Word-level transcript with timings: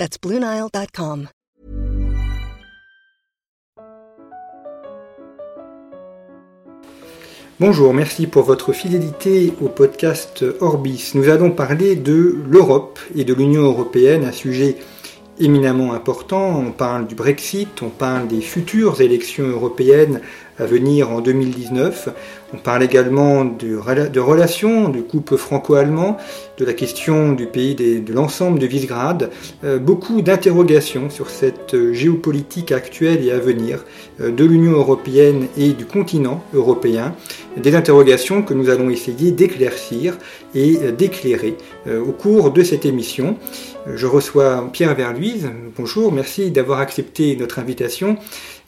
That's 0.00 0.16
BlueNile.com. 0.18 1.28
Bonjour, 7.60 7.92
merci 7.92 8.26
pour 8.26 8.44
votre 8.44 8.72
fidélité 8.72 9.52
au 9.60 9.68
podcast 9.68 10.42
Orbis. 10.62 11.10
Nous 11.12 11.28
allons 11.28 11.50
parler 11.50 11.96
de 11.96 12.34
l'Europe 12.48 12.98
et 13.14 13.24
de 13.24 13.34
l'Union 13.34 13.60
européenne, 13.60 14.24
un 14.24 14.32
sujet 14.32 14.78
éminemment 15.40 15.92
important. 15.92 16.62
On 16.66 16.70
parle 16.70 17.06
du 17.06 17.14
Brexit, 17.14 17.82
on 17.82 17.88
parle 17.88 18.28
des 18.28 18.40
futures 18.40 19.00
élections 19.00 19.46
européennes 19.46 20.20
à 20.60 20.66
venir 20.66 21.10
en 21.10 21.20
2019. 21.20 22.10
On 22.52 22.58
parle 22.58 22.82
également 22.82 23.44
de, 23.44 24.20
relations, 24.20 24.88
du 24.88 25.02
couple 25.02 25.36
franco-allemand, 25.36 26.18
de 26.58 26.64
la 26.64 26.74
question 26.74 27.32
du 27.32 27.46
pays 27.46 27.74
de 27.74 28.12
l'ensemble 28.12 28.58
de 28.58 28.66
Visegrad. 28.66 29.30
Euh, 29.64 29.78
beaucoup 29.78 30.20
d'interrogations 30.20 31.08
sur 31.08 31.30
cette 31.30 31.92
géopolitique 31.92 32.72
actuelle 32.72 33.24
et 33.24 33.30
à 33.30 33.38
venir 33.38 33.84
euh, 34.20 34.30
de 34.30 34.44
l'Union 34.44 34.72
européenne 34.72 35.46
et 35.56 35.70
du 35.70 35.86
continent 35.86 36.42
européen. 36.52 37.14
Des 37.56 37.74
interrogations 37.74 38.42
que 38.42 38.52
nous 38.52 38.68
allons 38.68 38.90
essayer 38.90 39.30
d'éclaircir 39.30 40.18
et 40.54 40.78
euh, 40.82 40.92
d'éclairer 40.92 41.56
au 41.88 42.12
cours 42.12 42.50
de 42.50 42.62
cette 42.62 42.84
émission. 42.84 43.36
Je 43.86 44.06
reçois 44.06 44.68
Pierre 44.72 44.94
Verluise. 44.94 45.50
Bonjour, 45.76 46.12
merci 46.12 46.50
d'avoir 46.50 46.80
accepté 46.80 47.34
notre 47.36 47.58
invitation. 47.58 48.18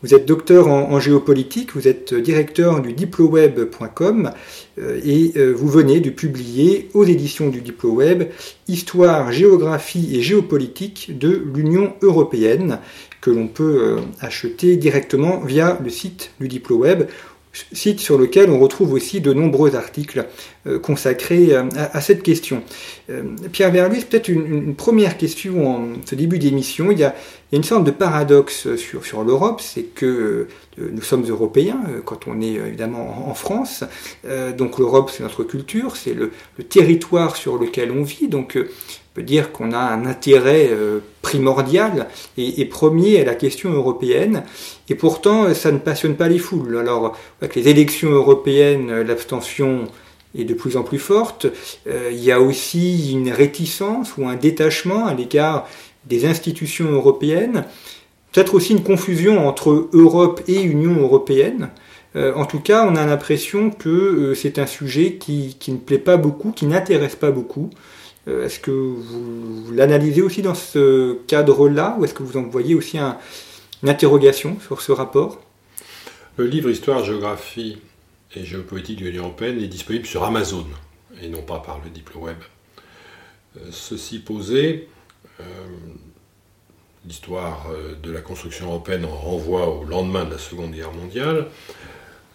Vous 0.03 0.15
êtes 0.15 0.27
docteur 0.27 0.69
en, 0.69 0.99
géopolitique, 0.99 1.75
vous 1.75 1.87
êtes 1.87 2.15
directeur 2.15 2.81
du 2.81 2.93
diploweb.com 2.93 4.31
euh, 4.81 5.01
et 5.05 5.33
euh, 5.37 5.53
vous 5.53 5.69
venez 5.69 6.01
de 6.01 6.11
publier 6.11 6.89
aux 6.95 7.05
éditions 7.05 7.51
du 7.51 7.61
Diploweb 7.61 8.25
Histoire, 8.69 9.31
géographie 9.31 10.17
et 10.17 10.23
géopolitique 10.23 11.17
de 11.19 11.45
l'Union 11.55 11.93
européenne 12.03 12.79
que 13.21 13.31
l'on 13.31 13.47
peut 13.49 13.99
euh, 13.99 14.01
acheter 14.21 14.77
directement 14.77 15.41
via 15.41 15.79
le 15.83 15.91
site 15.91 16.33
du 16.41 16.49
Diploweb 16.49 17.05
site 17.73 18.01
sur 18.01 18.19
lequel 18.19 18.51
on 18.51 18.59
retrouve 18.59 18.93
aussi 18.93 19.21
de 19.21 19.33
nombreux 19.33 19.77
articles 19.77 20.27
euh, 20.67 20.79
consacrés 20.79 21.53
euh, 21.53 21.65
à, 21.75 22.01
cette 22.01 22.23
question. 22.23 22.63
Euh, 23.11 23.23
Pierre 23.53 23.71
Verluis, 23.71 24.01
peut-être 24.01 24.29
une, 24.29 24.75
première 24.75 25.19
question 25.19 25.69
en 25.69 25.89
ce 26.05 26.15
début 26.15 26.39
d'émission. 26.39 26.91
Il, 26.91 26.99
y 26.99 27.05
a 27.05 27.15
une 27.53 27.65
sorte 27.65 27.85
de 27.85 27.91
paradoxe 27.91 28.77
sur, 28.77 29.25
l'Europe, 29.25 29.61
c'est 29.61 29.83
que 29.83 30.49
nous 30.79 31.03
sommes 31.03 31.25
européens 31.29 31.81
quand 32.07 32.27
on 32.27 32.41
est 32.41 32.55
évidemment 32.55 33.29
en, 33.29 33.35
France. 33.35 33.85
donc 34.57 34.79
l'Europe, 34.79 35.11
c'est 35.13 35.23
notre 35.23 35.45
culture, 35.45 35.97
c'est 35.97 36.15
le, 36.15 36.33
territoire 36.71 37.37
sur 37.37 37.59
lequel 37.59 37.91
on 37.91 38.03
vit. 38.03 38.29
Peut 39.15 39.23
dire 39.23 39.53
qu'on 39.53 39.73
a 39.73 39.79
un 39.79 40.07
intérêt 40.07 40.69
euh, 40.71 41.01
primordial 41.21 42.09
et, 42.37 42.65
premier 42.65 43.21
à 43.21 43.25
la 43.25 43.35
question 43.35 43.71
européenne, 43.73 44.45
et 44.89 44.95
pourtant 44.95 45.53
ça 45.55 45.71
ne 45.71 45.79
passionne 45.79 46.17
pas 46.17 46.29
les 46.29 46.39
foules. 46.39 46.79
Alors, 46.79 47.17
avec 47.41 47.55
les 47.55 47.69
élections 47.69 48.11
européennes, 48.11 48.91
euh, 48.91 49.05
l'abstention 49.05 49.85
est 50.37 50.45
de 50.45 50.55
plus 50.55 50.77
en 50.77 50.83
plus 50.83 50.99
forte. 50.99 51.47
Euh, 51.87 52.11
il 52.11 52.23
y 52.23 52.33
a 52.33 52.41
aussi 52.41 53.13
une 53.13 53.31
réticence 53.31 54.17
ou 54.17 54.27
un 54.27 54.37
détachement 54.37 55.07
à 55.07 55.15
l'égard 55.15 55.69
des 56.07 56.25
institutions 56.25 56.91
européennes, 56.91 57.65
peut-être 58.33 58.55
aussi 58.55 58.73
une 58.73 58.83
confusion 58.83 59.47
entre 59.47 59.89
Europe 59.93 60.41
et 60.49 60.61
Union 60.63 61.01
européenne. 61.01 61.69
en 62.15 62.45
tout 62.45 62.59
cas, 62.59 62.85
on 62.87 62.97
a 62.97 63.07
l'impression 63.07 63.71
que 63.71 64.35
c'est 64.35 64.59
un 64.59 64.67
sujet 64.67 65.15
qui, 65.15 65.57
qui, 65.61 65.71
ne 65.71 65.79
plaît 65.79 65.99
pas 65.99 66.17
beaucoup, 66.17 66.51
qui 66.51 66.67
n'intéresse 66.67 67.15
pas 67.15 67.31
beaucoup. 67.31 67.71
Euh, 68.29 68.47
est-ce 68.47 68.61
que 68.61 68.71
vous, 68.71 69.73
l'analysez 69.73 70.23
aussi 70.23 70.43
dans 70.43 70.55
ce 70.55 71.15
cadre-là 71.27 71.97
ou 71.99 72.05
est-ce 72.05 72.15
que 72.15 72.23
vous 72.23 72.37
en 72.37 72.43
voyez 72.43 72.75
aussi 72.75 72.99
une 72.99 73.89
interrogation 73.89 74.59
sur 74.61 74.81
ce 74.81 74.93
rapport? 74.93 75.41
Le 76.37 76.47
livre 76.47 76.71
Histoire, 76.71 77.05
géographie 77.05 77.79
et 78.35 78.45
géopolitique 78.45 79.01
de 79.01 79.07
l'Union 79.07 79.25
européenne 79.25 79.61
est 79.61 79.69
disponible 79.69 80.07
sur 80.07 80.25
Amazon 80.25 80.67
et 81.21 81.29
non 81.29 81.43
pas 81.43 81.59
par 81.59 81.81
le 81.85 81.91
Diploweb. 81.91 82.39
Euh, 83.57 83.61
ceci 83.71 84.21
posé, 84.21 84.89
euh, 85.41 85.45
l'histoire 87.05 87.67
de 88.03 88.13
la 88.13 88.21
construction 88.21 88.67
européenne 88.67 89.05
en 89.05 89.15
renvoie 89.15 89.69
au 89.69 89.85
lendemain 89.85 90.25
de 90.25 90.31
la 90.31 90.39
Seconde 90.39 90.71
Guerre 90.71 90.93
mondiale. 90.93 91.49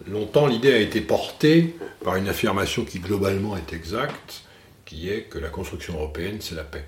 Longtemps, 0.06 0.46
l'idée 0.46 0.72
a 0.72 0.78
été 0.78 1.00
portée 1.00 1.74
par 2.04 2.16
une 2.16 2.28
affirmation 2.28 2.84
qui 2.84 3.00
globalement 3.00 3.56
est 3.56 3.72
exacte, 3.72 4.44
qui 4.88 5.10
est 5.10 5.24
que 5.24 5.38
la 5.38 5.50
construction 5.50 5.96
européenne, 5.96 6.38
c'est 6.40 6.54
la 6.54 6.64
paix. 6.64 6.86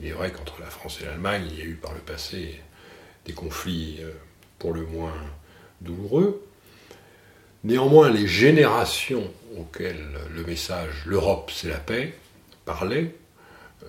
Il 0.00 0.06
est 0.06 0.10
vrai 0.10 0.32
qu'entre 0.32 0.60
la 0.60 0.66
France 0.66 0.98
et 1.00 1.04
l'Allemagne, 1.04 1.46
il 1.52 1.56
y 1.56 1.62
a 1.62 1.64
eu 1.64 1.76
par 1.76 1.94
le 1.94 2.00
passé 2.00 2.60
des 3.24 3.32
conflits 3.32 3.98
euh, 4.00 4.10
pour 4.58 4.72
le 4.72 4.84
moins 4.84 5.14
douloureux. 5.80 6.44
Néanmoins, 7.62 8.10
les 8.10 8.26
générations 8.26 9.32
auxquelles 9.56 10.04
le 10.34 10.44
message 10.44 11.04
l'Europe, 11.06 11.52
c'est 11.54 11.68
la 11.68 11.78
paix 11.78 12.12
parlait 12.64 13.14
euh, 13.84 13.86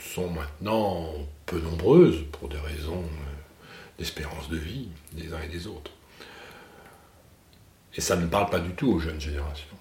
sont 0.00 0.28
maintenant 0.28 1.12
peu 1.46 1.60
nombreuses 1.60 2.24
pour 2.32 2.48
des 2.48 2.58
raisons 2.58 3.04
euh, 3.04 3.96
d'espérance 3.96 4.48
de 4.48 4.56
vie 4.56 4.88
des 5.12 5.32
uns 5.32 5.40
et 5.40 5.48
des 5.48 5.68
autres. 5.68 5.92
Et 7.94 8.00
ça 8.00 8.16
ne 8.16 8.26
parle 8.26 8.50
pas 8.50 8.58
du 8.58 8.72
tout 8.72 8.88
aux 8.88 8.98
jeunes 8.98 9.20
générations. 9.20 9.75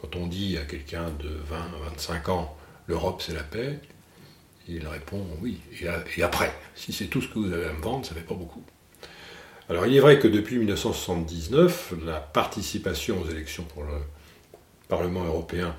Quand 0.00 0.16
on 0.16 0.26
dit 0.26 0.58
à 0.58 0.64
quelqu'un 0.64 1.10
de 1.10 1.28
20 1.28 1.56
à 1.56 1.90
25 1.90 2.28
ans, 2.28 2.56
l'Europe 2.86 3.22
c'est 3.24 3.34
la 3.34 3.42
paix, 3.42 3.80
il 4.68 4.86
répond 4.86 5.24
oui. 5.40 5.58
Et, 6.16 6.22
après, 6.22 6.52
si 6.74 6.92
c'est 6.92 7.06
tout 7.06 7.22
ce 7.22 7.28
que 7.28 7.38
vous 7.38 7.52
avez 7.52 7.66
à 7.66 7.72
me 7.72 7.80
vendre, 7.80 8.04
ça 8.04 8.14
ne 8.14 8.20
fait 8.20 8.26
pas 8.26 8.34
beaucoup. 8.34 8.62
Alors 9.68 9.86
il 9.86 9.96
est 9.96 10.00
vrai 10.00 10.18
que 10.18 10.28
depuis 10.28 10.58
1979, 10.58 11.94
la 12.04 12.20
participation 12.20 13.20
aux 13.20 13.28
élections 13.28 13.64
pour 13.64 13.82
le 13.84 13.98
Parlement 14.88 15.24
européen 15.24 15.74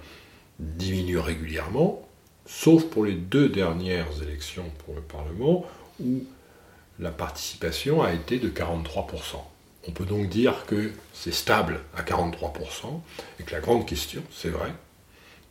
diminue 0.59 1.19
régulièrement, 1.19 2.05
sauf 2.45 2.85
pour 2.85 3.05
les 3.05 3.13
deux 3.13 3.47
dernières 3.49 4.21
élections 4.21 4.69
pour 4.85 4.95
le 4.95 5.01
Parlement, 5.01 5.65
où 6.01 6.23
la 6.99 7.11
participation 7.11 8.01
a 8.01 8.13
été 8.13 8.39
de 8.39 8.49
43%. 8.49 9.37
On 9.87 9.91
peut 9.91 10.05
donc 10.05 10.27
dire 10.27 10.65
que 10.65 10.91
c'est 11.13 11.33
stable 11.33 11.79
à 11.95 12.03
43%, 12.03 13.01
et 13.39 13.43
que 13.43 13.51
la 13.51 13.61
grande 13.61 13.85
question, 13.87 14.21
c'est 14.31 14.49
vrai, 14.49 14.73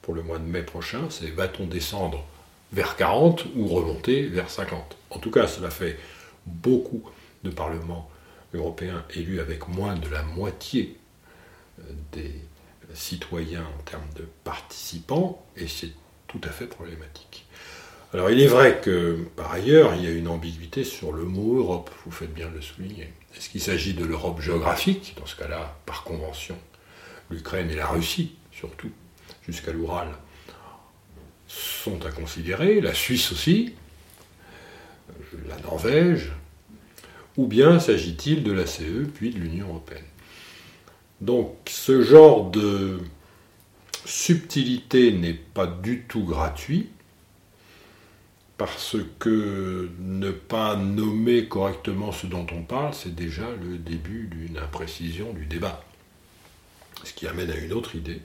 pour 0.03 0.15
le 0.15 0.23
mois 0.23 0.39
de 0.39 0.45
mai 0.45 0.63
prochain, 0.63 1.09
c'est 1.11 1.31
va-t-on 1.31 1.67
descendre 1.67 2.25
vers 2.73 2.97
40 2.97 3.47
ou 3.57 3.67
remonter 3.67 4.27
vers 4.27 4.51
50 4.51 4.97
En 5.11 5.19
tout 5.19 5.31
cas, 5.31 5.47
cela 5.47 5.71
fait 5.71 5.99
beaucoup 6.45 7.03
de 7.45 7.51
parlements 7.51 8.11
européens 8.55 9.05
élus 9.15 9.41
avec 9.41 9.69
moins 9.69 9.95
de 9.95 10.09
la 10.09 10.23
moitié 10.23 10.97
euh, 11.81 11.83
des 12.13 12.33
citoyens 12.95 13.65
en 13.79 13.83
termes 13.83 14.09
de 14.17 14.25
participants, 14.45 15.45
et 15.57 15.67
c'est 15.67 15.91
tout 16.27 16.41
à 16.45 16.51
fait 16.51 16.67
problématique. 16.67 17.47
Alors 18.13 18.31
il 18.31 18.41
est 18.41 18.47
vrai 18.47 18.81
que, 18.83 19.27
par 19.35 19.53
ailleurs, 19.53 19.95
il 19.95 20.05
y 20.05 20.07
a 20.07 20.11
une 20.11 20.29
ambiguïté 20.29 20.85
sur 20.85 21.13
le 21.13 21.25
mot 21.25 21.59
Europe, 21.59 21.91
vous 22.05 22.13
faites 22.13 22.33
bien 22.33 22.49
de 22.49 22.55
le 22.55 22.63
souligner. 22.63 23.13
Est-ce 23.37 23.51
qu'il 23.51 23.61
s'agit 23.61 23.95
de 23.95 24.05
l'Europe 24.05 24.41
géographique 24.41 25.15
Dans 25.19 25.27
ce 25.27 25.37
cas-là, 25.37 25.77
par 25.85 26.05
convention, 26.05 26.57
l'Ukraine 27.31 27.71
et 27.71 27.77
la 27.77 27.87
Russie, 27.87 28.37
surtout, 28.51 28.91
jusqu'à 29.47 29.73
l'Oural, 29.73 30.09
sont 31.49 32.05
à 32.07 32.11
considérer, 32.11 32.81
la 32.81 32.95
Suisse 32.95 33.33
aussi, 33.33 33.75
la 35.49 35.59
Norvège, 35.59 36.33
ou 37.37 37.47
bien 37.47 37.79
s'agit-il 37.79 38.43
de 38.43 38.53
la 38.53 38.67
CE 38.67 39.05
puis 39.15 39.31
de 39.31 39.39
l'Union 39.39 39.69
européenne? 39.69 40.05
Donc 41.21 41.55
ce 41.69 42.03
genre 42.03 42.51
de 42.51 43.01
subtilité 44.05 45.13
n'est 45.13 45.35
pas 45.35 45.67
du 45.67 46.03
tout 46.03 46.25
gratuit, 46.25 46.89
parce 48.59 48.97
que 49.19 49.91
ne 49.99 50.31
pas 50.31 50.77
nommer 50.77 51.47
correctement 51.47 52.13
ce 52.13 52.27
dont 52.27 52.47
on 52.53 52.63
parle, 52.63 52.95
c'est 52.95 53.15
déjà 53.15 53.51
le 53.51 53.77
début 53.77 54.29
d'une 54.29 54.59
imprécision 54.59 55.33
du 55.33 55.45
débat. 55.45 55.85
Ce 57.05 57.13
qui 57.13 57.27
amène 57.27 57.51
à 57.51 57.57
une 57.57 57.73
autre 57.73 57.95
idée, 57.95 58.23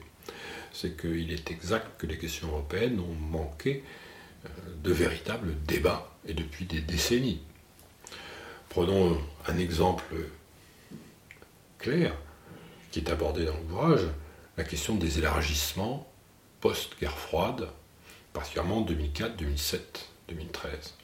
c'est 0.72 0.96
qu'il 0.96 1.32
est 1.32 1.50
exact 1.50 1.86
que 1.98 2.06
les 2.06 2.16
questions 2.16 2.48
européennes 2.48 2.98
ont 2.98 3.14
manqué 3.14 3.84
euh, 4.46 4.48
de 4.82 4.92
véritables 4.92 5.54
débats, 5.66 6.08
et 6.26 6.34
depuis 6.34 6.64
des 6.64 6.80
décennies. 6.80 7.42
Prenons 8.68 9.18
un 9.46 9.58
exemple 9.58 10.14
clair 11.78 12.14
qui 12.90 13.00
est 13.00 13.10
abordé 13.10 13.44
dans 13.44 13.56
l'ouvrage, 13.56 14.06
la 14.56 14.64
question 14.64 14.94
des 14.94 15.18
élargissements 15.18 16.08
post-guerre 16.60 17.18
froide, 17.18 17.68
particulièrement 18.32 18.78
en 18.78 18.82
2004, 18.82 19.36
2007, 19.36 20.11
2013. 20.32 20.94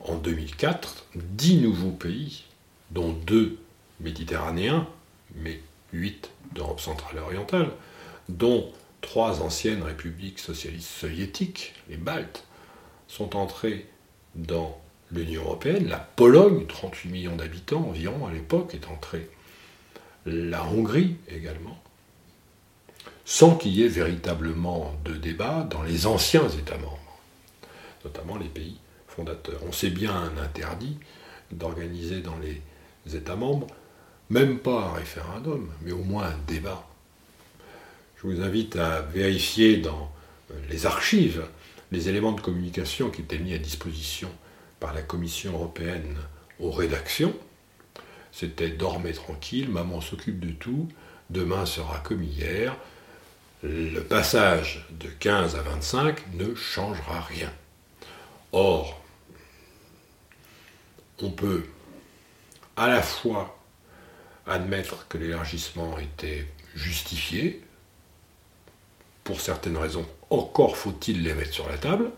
En 0.00 0.16
2004, 0.16 1.06
dix 1.14 1.56
nouveaux 1.56 1.90
pays, 1.90 2.44
dont 2.90 3.12
deux 3.12 3.58
méditerranéens, 4.00 4.86
mais 5.36 5.60
huit 5.92 6.30
d'Europe 6.52 6.80
centrale 6.80 7.16
et 7.16 7.20
orientale, 7.20 7.70
dont 8.28 8.70
trois 9.00 9.42
anciennes 9.42 9.82
républiques 9.82 10.38
socialistes 10.38 10.88
soviétiques, 10.88 11.74
les 11.88 11.96
Baltes, 11.96 12.44
sont 13.08 13.36
entrés 13.36 13.86
dans 14.34 14.78
l'Union 15.10 15.42
européenne. 15.42 15.88
La 15.88 15.98
Pologne, 15.98 16.66
38 16.66 17.08
millions 17.10 17.36
d'habitants 17.36 17.86
environ 17.88 18.26
à 18.26 18.32
l'époque, 18.32 18.74
est 18.74 18.88
entrée. 18.88 19.28
La 20.26 20.64
Hongrie 20.64 21.16
également. 21.28 21.78
Sans 23.24 23.56
qu'il 23.56 23.72
y 23.72 23.82
ait 23.82 23.88
véritablement 23.88 24.94
de 25.04 25.14
débat 25.14 25.66
dans 25.70 25.82
les 25.82 26.06
anciens 26.06 26.48
États 26.48 26.78
membres, 26.78 27.03
notamment 28.04 28.36
les 28.36 28.48
pays 28.48 28.78
fondateurs. 29.08 29.60
On 29.66 29.72
sait 29.72 29.90
bien 29.90 30.14
un 30.14 30.42
interdit 30.42 30.98
d'organiser 31.50 32.20
dans 32.20 32.36
les 32.38 33.16
États 33.16 33.36
membres, 33.36 33.66
même 34.30 34.58
pas 34.58 34.90
un 34.90 34.92
référendum, 34.94 35.70
mais 35.82 35.92
au 35.92 36.02
moins 36.02 36.26
un 36.26 36.38
débat. 36.46 36.86
Je 38.16 38.26
vous 38.26 38.40
invite 38.40 38.76
à 38.76 39.02
vérifier 39.02 39.76
dans 39.76 40.10
les 40.70 40.86
archives 40.86 41.46
les 41.92 42.08
éléments 42.08 42.32
de 42.32 42.40
communication 42.40 43.10
qui 43.10 43.22
étaient 43.22 43.38
mis 43.38 43.54
à 43.54 43.58
disposition 43.58 44.30
par 44.80 44.94
la 44.94 45.02
Commission 45.02 45.52
européenne 45.52 46.16
aux 46.58 46.70
rédactions. 46.70 47.34
C'était 48.32 48.70
dormez 48.70 49.12
tranquille, 49.12 49.68
maman 49.68 50.00
s'occupe 50.00 50.40
de 50.40 50.52
tout, 50.52 50.88
demain 51.30 51.66
sera 51.66 52.00
comme 52.00 52.22
hier. 52.22 52.76
Le 53.62 54.00
passage 54.00 54.86
de 54.98 55.06
15 55.06 55.54
à 55.56 55.62
25 55.62 56.34
ne 56.34 56.54
changera 56.54 57.20
rien. 57.20 57.52
Or, 58.56 59.02
on 61.20 61.30
peut 61.32 61.64
à 62.76 62.86
la 62.86 63.02
fois 63.02 63.58
admettre 64.46 65.08
que 65.08 65.18
l'élargissement 65.18 65.98
était 65.98 66.46
justifié, 66.76 67.60
pour 69.24 69.40
certaines 69.40 69.76
raisons, 69.76 70.06
encore 70.30 70.76
faut-il 70.76 71.24
les 71.24 71.34
mettre 71.34 71.52
sur 71.52 71.68
la 71.68 71.78
table, 71.78 72.12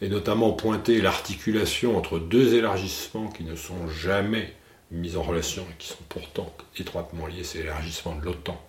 et 0.00 0.08
notamment 0.08 0.50
pointer 0.50 1.00
l'articulation 1.00 1.96
entre 1.96 2.18
deux 2.18 2.54
élargissements 2.54 3.28
qui 3.28 3.44
ne 3.44 3.54
sont 3.54 3.88
jamais 3.88 4.52
mis 4.90 5.14
en 5.14 5.22
relation 5.22 5.64
et 5.70 5.74
qui 5.78 5.86
sont 5.86 6.04
pourtant 6.08 6.52
étroitement 6.76 7.28
liés, 7.28 7.44
c'est 7.44 7.58
l'élargissement 7.58 8.16
de 8.16 8.24
l'OTAN 8.24 8.60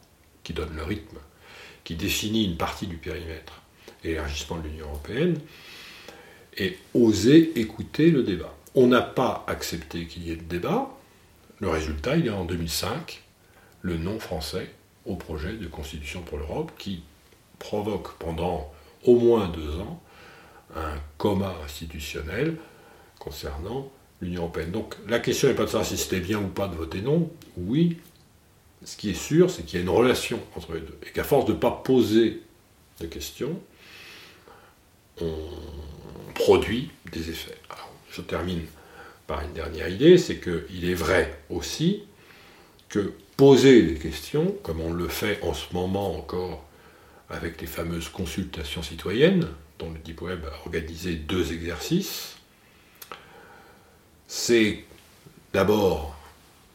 qui 0.43 0.53
donne 0.53 0.75
le 0.75 0.83
rythme, 0.83 1.17
qui 1.83 1.95
définit 1.95 2.45
une 2.45 2.57
partie 2.57 2.85
du 2.85 2.97
périmètre, 2.97 3.63
et 4.03 4.09
l'élargissement 4.09 4.57
de 4.57 4.67
l'Union 4.67 4.89
européenne, 4.89 5.39
et 6.59 6.77
oser 6.93 7.59
écouter 7.59 8.11
le 8.11 8.23
débat. 8.23 8.53
On 8.75 8.87
n'a 8.87 9.01
pas 9.01 9.43
accepté 9.47 10.05
qu'il 10.05 10.27
y 10.27 10.31
ait 10.31 10.35
de 10.35 10.43
débat. 10.43 10.89
Le 11.59 11.69
résultat, 11.69 12.17
il 12.17 12.29
a 12.29 12.35
en 12.35 12.45
2005 12.45 13.23
le 13.81 13.97
nom 13.97 14.19
français 14.19 14.69
au 15.05 15.15
projet 15.15 15.53
de 15.53 15.67
constitution 15.67 16.21
pour 16.21 16.37
l'Europe 16.37 16.71
qui 16.77 17.03
provoque 17.57 18.17
pendant 18.19 18.71
au 19.05 19.17
moins 19.17 19.47
deux 19.47 19.79
ans 19.79 20.01
un 20.75 20.95
coma 21.17 21.55
institutionnel 21.63 22.57
concernant 23.17 23.91
l'Union 24.21 24.43
européenne. 24.43 24.71
Donc 24.71 24.95
la 25.07 25.19
question 25.19 25.47
n'est 25.47 25.55
pas 25.55 25.63
de 25.63 25.69
savoir 25.69 25.85
si 25.85 25.97
c'était 25.97 26.19
bien 26.19 26.39
ou 26.39 26.47
pas 26.47 26.67
de 26.67 26.75
voter 26.75 27.01
non. 27.01 27.31
Oui, 27.57 27.97
ce 28.83 28.95
qui 28.95 29.09
est 29.09 29.13
sûr, 29.13 29.49
c'est 29.49 29.63
qu'il 29.63 29.79
y 29.79 29.81
a 29.81 29.83
une 29.83 29.89
relation 29.89 30.39
entre 30.55 30.73
les 30.73 30.81
deux. 30.81 30.97
Et 31.07 31.11
qu'à 31.11 31.23
force 31.23 31.45
de 31.45 31.53
ne 31.53 31.57
pas 31.57 31.71
poser 31.71 32.41
de 32.99 33.07
questions, 33.07 33.59
on 35.21 35.27
produit 36.35 36.91
des 37.11 37.29
effets. 37.29 37.57
Je 38.11 38.21
termine 38.21 38.61
par 39.27 39.41
une 39.41 39.53
dernière 39.53 39.89
idée, 39.89 40.17
c'est 40.17 40.39
qu'il 40.39 40.89
est 40.89 40.95
vrai 40.95 41.39
aussi 41.49 42.03
que 42.89 43.13
poser 43.37 43.83
des 43.83 43.95
questions, 43.95 44.55
comme 44.63 44.81
on 44.81 44.91
le 44.91 45.07
fait 45.07 45.39
en 45.43 45.53
ce 45.53 45.73
moment 45.73 46.17
encore 46.17 46.65
avec 47.29 47.61
les 47.61 47.67
fameuses 47.67 48.09
consultations 48.09 48.81
citoyennes, 48.81 49.47
dont 49.77 49.91
le 49.91 49.99
Deep 49.99 50.21
Web 50.21 50.45
a 50.45 50.65
organisé 50.65 51.15
deux 51.15 51.53
exercices, 51.53 52.35
c'est 54.27 54.83
d'abord 55.53 56.17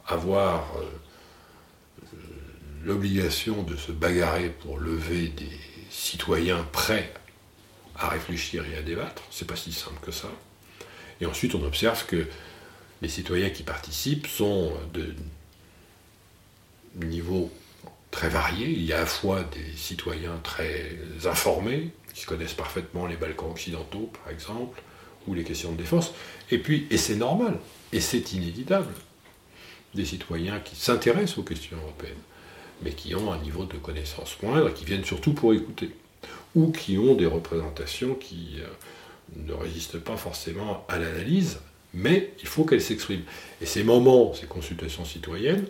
avoir 0.07 0.65
euh, 0.79 2.17
l'obligation 2.85 3.63
de 3.63 3.77
se 3.77 3.93
bagarrer 3.93 4.51
pour 4.51 4.79
lever 4.79 5.29
des 5.29 5.59
citoyens 5.91 6.67
prêts 6.73 7.13
à 7.97 8.09
réfléchir 8.09 8.65
et 8.67 8.77
à 8.77 8.83
débattre. 8.83 9.23
C'est 9.31 9.47
pas 9.47 9.57
si 9.57 9.73
simple 9.73 10.01
que 10.03 10.13
ça. 10.13 10.29
Et 11.21 11.27
ensuite, 11.27 11.55
on 11.55 11.63
observe 11.65 12.07
que 12.07 12.27
les 13.03 13.09
citoyens 13.09 13.51
qui 13.51 13.63
participent 13.63 14.27
sont 14.27 14.73
de 14.93 15.15
niveaux 16.97 17.51
très 18.11 18.29
variés. 18.29 18.71
Il 18.71 18.85
y 18.85 18.93
a 18.93 18.99
à 18.99 19.01
la 19.01 19.07
fois 19.07 19.45
des 19.45 19.77
citoyens 19.77 20.39
très 20.43 20.97
informés, 21.25 21.91
qui 22.15 22.25
connaissent 22.25 22.55
parfaitement 22.55 23.07
les 23.07 23.17
Balkans 23.17 23.51
occidentaux, 23.51 24.11
par 24.23 24.33
exemple, 24.33 24.81
ou 25.27 25.35
les 25.35 25.43
questions 25.43 25.73
de 25.73 25.77
défense, 25.77 26.13
et 26.51 26.59
puis, 26.59 26.87
et 26.91 26.97
c'est 26.97 27.17
normal, 27.17 27.59
et 27.93 28.01
c'est 28.01 28.33
inévitable, 28.33 28.93
des 29.95 30.05
citoyens 30.05 30.61
qui 30.61 30.77
s'intéressent 30.77 31.39
aux 31.39 31.43
questions 31.43 31.77
européennes, 31.77 32.15
mais 32.83 32.93
qui 32.93 33.15
ont 33.15 33.33
un 33.33 33.39
niveau 33.39 33.65
de 33.65 33.77
connaissance 33.79 34.37
moindre, 34.43 34.71
qui 34.73 34.85
viennent 34.85 35.05
surtout 35.05 35.33
pour 35.33 35.55
écouter, 35.55 35.91
ou 36.55 36.71
qui 36.71 36.99
ont 36.99 37.15
des 37.15 37.27
représentations 37.27 38.15
qui 38.15 38.57
euh, 38.61 39.47
ne 39.47 39.53
résistent 39.53 39.99
pas 39.99 40.17
forcément 40.17 40.85
à 40.89 40.99
l'analyse, 40.99 41.59
mais 41.93 42.33
il 42.43 42.49
faut 42.49 42.65
qu'elles 42.65 42.83
s'expriment. 42.83 43.25
Et 43.61 43.67
ces 43.67 43.85
moments, 43.85 44.35
ces 44.35 44.47
consultations 44.47 45.05
citoyennes, 45.05 45.67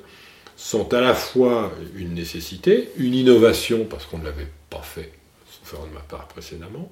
sont 0.56 0.92
à 0.94 1.00
la 1.00 1.14
fois 1.14 1.72
une 1.96 2.14
nécessité, 2.14 2.90
une 2.96 3.14
innovation, 3.14 3.86
parce 3.86 4.06
qu'on 4.06 4.18
ne 4.18 4.24
l'avait 4.24 4.48
pas 4.70 4.82
fait, 4.82 5.12
sauf 5.64 5.80
de 5.88 5.94
ma 5.94 6.00
part 6.00 6.28
précédemment, 6.28 6.90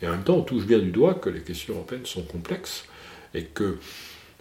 et 0.00 0.06
en 0.06 0.12
même 0.12 0.22
temps 0.22 0.36
on 0.36 0.42
touche 0.42 0.64
bien 0.64 0.78
du 0.78 0.90
doigt 0.90 1.14
que 1.14 1.28
les 1.28 1.40
questions 1.40 1.74
européennes 1.74 2.06
sont 2.06 2.22
complexes, 2.22 2.84
et 3.34 3.44
que, 3.44 3.78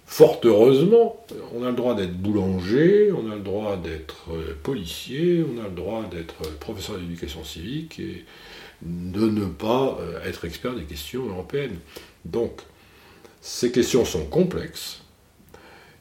fort 0.05 0.39
heureusement, 0.43 1.25
on 1.55 1.63
a 1.63 1.69
le 1.69 1.75
droit 1.75 1.95
d'être 1.95 2.15
boulanger, 2.15 3.11
on 3.11 3.31
a 3.31 3.35
le 3.35 3.41
droit 3.41 3.77
d'être 3.77 4.29
policier, 4.63 5.43
on 5.43 5.59
a 5.63 5.67
le 5.67 5.75
droit 5.75 6.03
d'être 6.09 6.57
professeur 6.59 6.97
d'éducation 6.97 7.43
civique, 7.43 7.99
et 7.99 8.23
de 8.81 9.29
ne 9.29 9.45
pas 9.45 9.97
euh, 9.99 10.23
être 10.23 10.45
expert 10.45 10.73
des 10.75 10.85
questions 10.85 11.25
européennes. 11.27 11.77
Donc, 12.25 12.61
ces 13.41 13.71
questions 13.71 14.05
sont 14.05 14.25
complexes, 14.25 15.01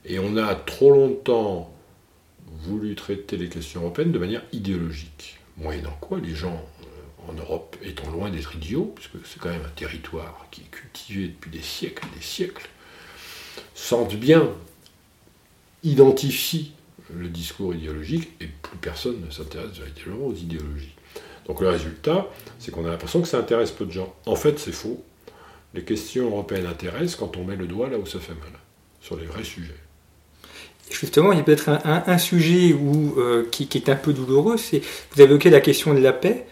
et 0.04 0.18
on 0.18 0.37
a 0.37 0.54
trop 0.54 0.90
longtemps 0.90 1.73
voulu 2.62 2.94
traiter 2.94 3.37
les 3.37 3.49
questions 3.49 3.82
européennes 3.82 4.12
de 4.12 4.18
manière 4.18 4.42
idéologique. 4.52 5.38
Moyennant 5.56 5.97
quoi, 6.00 6.18
les 6.18 6.35
gens 6.35 6.64
euh, 6.82 7.30
en 7.30 7.35
Europe 7.35 7.76
étant 7.82 8.11
loin 8.11 8.30
d'être 8.30 8.54
idiots, 8.54 8.92
puisque 8.94 9.26
c'est 9.26 9.38
quand 9.38 9.50
même 9.50 9.64
un 9.64 9.76
territoire 9.76 10.47
qui 10.50 10.62
est 10.62 10.70
cultivé 10.70 11.28
depuis 11.28 11.50
des 11.50 11.62
siècles 11.62 12.06
et 12.12 12.18
des 12.18 12.25
siècles, 12.25 12.68
sentent 13.75 14.16
bien, 14.16 14.49
identifient 15.82 16.73
le 17.14 17.28
discours 17.28 17.75
idéologique, 17.75 18.30
et 18.40 18.47
plus 18.47 18.78
personne 18.78 19.25
ne 19.25 19.30
s'intéresse 19.30 19.78
véritablement 19.78 20.26
aux 20.26 20.35
idéologies. 20.35 20.94
Donc 21.49 21.61
le 21.61 21.71
résultat, 21.71 22.26
c'est 22.59 22.71
qu'on 22.71 22.85
a 22.85 22.90
l'impression 22.90 23.23
que 23.23 23.28
ça 23.28 23.38
intéresse 23.38 23.71
peu 23.71 23.87
de 23.87 23.90
gens. 23.90 24.14
En 24.26 24.37
fait, 24.37 24.59
c'est 24.59 24.73
faux. 24.73 25.02
Les 25.75 25.83
questions 25.83 26.26
européennes 26.26 26.67
intéressent 26.67 27.17
quand 27.17 27.37
on 27.37 27.45
met 27.45 27.57
le 27.57 27.67
doigt 27.67 27.88
là 27.88 27.99
où 27.99 28.07
ça 28.07 28.19
fait 28.21 28.33
mal, 28.35 28.52
sur 29.00 29.17
les 29.17 29.26
vrais 29.26 29.45
sujets. 29.45 29.75
Justement, 30.90 31.33
il 31.33 31.38
y 31.38 31.40
a 31.40 31.45
peut-être 31.45 31.69
un, 31.85 32.19
sujet 32.19 32.75
euh, 32.75 33.47
qui, 33.50 33.69
est 33.75 33.88
un 33.90 33.95
peu 33.95 34.14
douloureux, 34.14 34.57
c'est 34.57 34.78
vous 34.78 35.21
avez 35.21 35.31
évoqué 35.31 35.50
la 35.50 35.61
question 35.61 35.93
de 35.93 36.00
la 36.00 36.12
paix. 36.12 36.47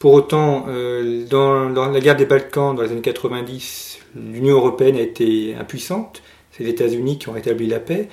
Pour 0.00 0.12
autant, 0.12 0.66
euh, 0.68 1.24
dans, 1.26 1.68
la 1.68 2.00
guerre 2.00 2.16
des 2.16 2.26
Balkans, 2.26 2.74
dans 2.74 2.82
les 2.82 2.90
années 2.90 3.00
90, 3.00 3.98
l'Union 4.16 4.56
européenne 4.56 4.96
a 4.96 5.00
été 5.00 5.54
impuissante. 5.54 6.22
C'est 6.58 6.64
les 6.64 6.70
États-Unis 6.70 7.18
qui 7.18 7.28
ont 7.28 7.32
rétabli 7.32 7.68
la 7.68 7.78
paix. 7.78 8.08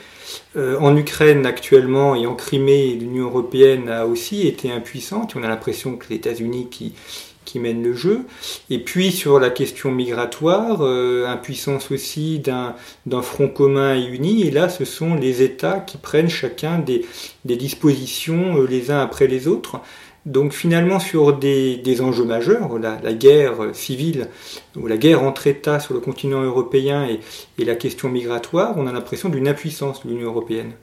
Euh, 0.56 0.78
en 0.80 0.96
Ukraine 0.96 1.48
actuellement 1.48 2.16
et 2.16 2.28
en 2.28 2.36
Crimée, 2.36 2.94
l'Union 2.94 3.26
européenne 3.26 3.90
a 3.90 4.06
aussi 4.06 4.48
été 4.48 4.72
impuissante. 4.72 5.36
On 5.36 5.44
a 5.44 5.48
l'impression 5.48 5.98
que 5.98 6.06
les 6.10 6.18
États-Unis 6.18 6.68
qui, 6.70 6.94
qui 7.46 7.60
mène 7.60 7.82
le 7.82 7.94
jeu. 7.94 8.26
Et 8.70 8.80
puis 8.80 9.12
sur 9.12 9.40
la 9.40 9.50
question 9.50 9.92
migratoire, 9.92 10.82
euh, 10.82 11.26
impuissance 11.28 11.92
aussi 11.92 12.40
d'un 12.40 12.76
front 13.22 13.48
commun 13.48 13.96
et 13.96 14.04
uni. 14.04 14.44
Et 14.46 14.52
là, 14.52 14.68
ce 14.68 14.84
sont 14.84 15.16
les 15.16 15.42
États 15.42 15.80
qui 15.80 15.98
prennent 15.98 16.30
chacun 16.30 16.80
des, 16.80 17.06
dispositions 17.46 18.58
euh, 18.58 18.68
les 18.68 18.92
uns 18.92 19.00
après 19.00 19.28
les 19.28 19.48
autres. 19.48 19.80
Donc 20.26 20.54
finalement 20.54 21.00
sur 21.00 21.34
des, 21.34 22.02
enjeux 22.02 22.26
majeurs, 22.26 22.80
la, 22.80 23.14
guerre 23.14 23.76
civile 23.76 24.30
ou 24.76 24.88
la 24.88 24.98
guerre 24.98 25.22
entre 25.22 25.46
États 25.46 25.80
sur 25.80 25.94
le 25.94 26.00
continent 26.00 26.42
européen 26.42 27.08
et, 27.58 27.66
la 27.66 27.76
question 27.76 28.10
migratoire, 28.10 28.76
on 28.78 28.88
a 28.88 28.92
l'impression 28.92 29.30
d'une 29.30 29.48
impuissance 29.48 30.04
de 30.04 30.10
l'Union 30.10 30.32
européenne. 30.32 30.74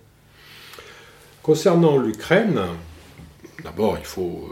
Concernant 1.42 1.96
l'Ukraine, 1.98 2.60
d'abord 3.64 3.96
il 3.98 4.04
faut 4.04 4.48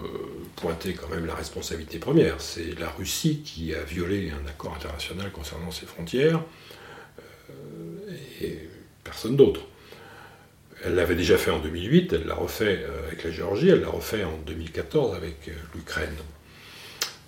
pointer 0.56 0.94
quand 0.94 1.08
même 1.08 1.24
la 1.24 1.36
responsabilité 1.36 1.98
première. 1.98 2.40
C'est 2.40 2.76
la 2.78 2.88
Russie 2.88 3.42
qui 3.44 3.72
a 3.74 3.84
violé 3.84 4.32
un 4.32 4.48
accord 4.48 4.74
international 4.74 5.30
concernant 5.30 5.70
ses 5.70 5.86
frontières 5.86 6.42
et 8.40 8.58
personne 9.04 9.36
d'autre. 9.36 9.60
Elle 10.82 10.94
l'avait 10.94 11.14
déjà 11.14 11.36
fait 11.36 11.50
en 11.50 11.58
2008, 11.58 12.14
elle 12.14 12.26
l'a 12.26 12.34
refait 12.34 12.82
euh, 12.82 13.06
avec 13.06 13.24
la 13.24 13.30
Géorgie, 13.30 13.68
elle 13.68 13.82
l'a 13.82 13.88
refait 13.88 14.24
en 14.24 14.36
2014 14.46 15.14
avec 15.14 15.48
euh, 15.48 15.52
l'Ukraine. 15.74 16.16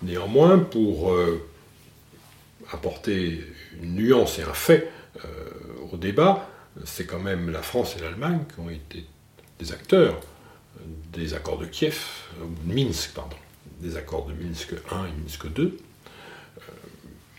Néanmoins, 0.01 0.57
pour 0.57 1.13
euh, 1.13 1.47
apporter 2.71 3.43
une 3.81 3.95
nuance 3.95 4.39
et 4.39 4.43
un 4.43 4.53
fait 4.53 4.89
au 5.91 5.95
débat, 5.95 6.49
c'est 6.85 7.05
quand 7.05 7.19
même 7.19 7.51
la 7.51 7.61
France 7.61 7.95
et 7.97 8.01
l'Allemagne 8.01 8.39
qui 8.51 8.59
ont 8.59 8.69
été 8.71 9.05
des 9.59 9.71
acteurs 9.71 10.19
des 11.13 11.35
accords 11.35 11.59
de 11.59 11.67
Kiev, 11.67 11.99
de 12.41 12.73
Minsk, 12.73 13.11
pardon, 13.13 13.35
des 13.79 13.95
accords 13.95 14.25
de 14.25 14.33
Minsk 14.33 14.73
1 14.89 15.05
et 15.05 15.11
Minsk 15.21 15.53
2, 15.53 15.77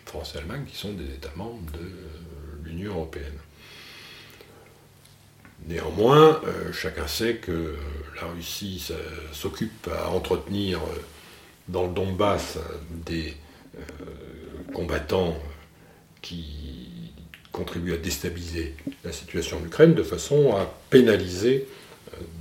France 0.06 0.34
et 0.36 0.38
Allemagne 0.38 0.64
qui 0.66 0.76
sont 0.76 0.92
des 0.92 1.06
États 1.06 1.34
membres 1.34 1.72
de 1.72 2.70
l'Union 2.70 2.92
européenne. 2.92 3.38
Néanmoins, 5.66 6.42
euh, 6.44 6.72
chacun 6.72 7.06
sait 7.06 7.36
que 7.36 7.76
la 8.20 8.26
Russie 8.26 8.86
s'occupe 9.32 9.88
à 9.88 10.10
entretenir 10.10 10.78
euh, 10.78 11.00
dans 11.68 11.86
le 11.86 11.94
Donbass 11.94 12.58
des 12.90 13.34
euh, 13.76 13.80
combattants 14.74 15.38
qui 16.20 17.12
contribuent 17.50 17.94
à 17.94 17.96
déstabiliser 17.96 18.74
la 19.04 19.12
situation 19.12 19.58
en 19.58 19.64
Ukraine 19.64 19.94
de 19.94 20.02
façon 20.02 20.54
à 20.54 20.66
pénaliser 20.90 21.66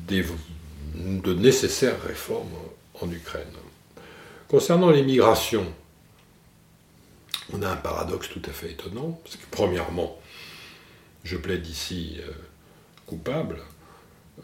de 0.10 1.34
nécessaires 1.34 2.02
réformes 2.02 2.56
en 3.00 3.10
Ukraine. 3.10 3.48
Concernant 4.48 4.90
l'immigration, 4.90 5.66
on 7.54 7.62
a 7.62 7.70
un 7.70 7.76
paradoxe 7.76 8.30
tout 8.30 8.42
à 8.50 8.52
fait 8.52 8.72
étonnant, 8.72 9.22
premièrement, 9.52 10.20
je 11.24 11.38
plaide 11.38 11.68
ici 11.68 12.18
coupable, 13.06 13.60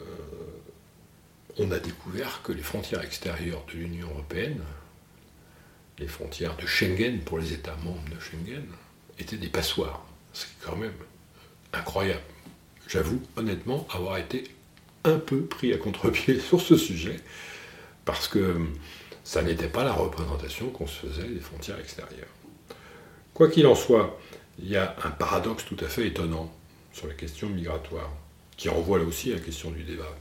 euh, 0.00 0.04
on 1.58 1.70
a 1.70 1.78
découvert 1.78 2.42
que 2.42 2.52
les 2.52 2.62
frontières 2.62 3.02
extérieures 3.02 3.64
de 3.66 3.72
l'Union 3.72 4.08
européenne, 4.10 4.62
les 5.98 6.08
frontières 6.08 6.56
de 6.56 6.66
Schengen 6.66 7.20
pour 7.20 7.38
les 7.38 7.52
États 7.52 7.76
membres 7.76 8.08
de 8.14 8.20
Schengen, 8.20 8.66
étaient 9.18 9.36
des 9.36 9.48
passoires. 9.48 10.04
C'est 10.32 10.48
quand 10.62 10.76
même 10.76 10.94
incroyable. 11.72 12.22
J'avoue 12.88 13.20
honnêtement 13.36 13.86
avoir 13.92 14.16
été 14.18 14.44
un 15.04 15.18
peu 15.18 15.42
pris 15.42 15.72
à 15.72 15.78
contre-pied 15.78 16.40
sur 16.48 16.60
ce 16.60 16.76
sujet, 16.76 17.16
parce 18.04 18.28
que 18.28 18.56
ça 19.24 19.42
n'était 19.42 19.68
pas 19.68 19.84
la 19.84 19.92
représentation 19.92 20.70
qu'on 20.70 20.86
se 20.86 21.06
faisait 21.06 21.28
des 21.28 21.40
frontières 21.40 21.78
extérieures. 21.78 22.26
Quoi 23.34 23.48
qu'il 23.48 23.66
en 23.66 23.74
soit, 23.74 24.18
il 24.58 24.68
y 24.68 24.76
a 24.76 24.96
un 25.04 25.10
paradoxe 25.10 25.64
tout 25.64 25.76
à 25.80 25.88
fait 25.88 26.06
étonnant 26.06 26.52
sur 26.92 27.06
la 27.06 27.14
question 27.14 27.48
migratoire 27.48 28.10
qui 28.60 28.68
renvoie 28.68 28.98
là 28.98 29.04
aussi 29.04 29.32
à 29.32 29.36
la 29.36 29.40
question 29.40 29.70
du 29.70 29.84
débat. 29.84 30.14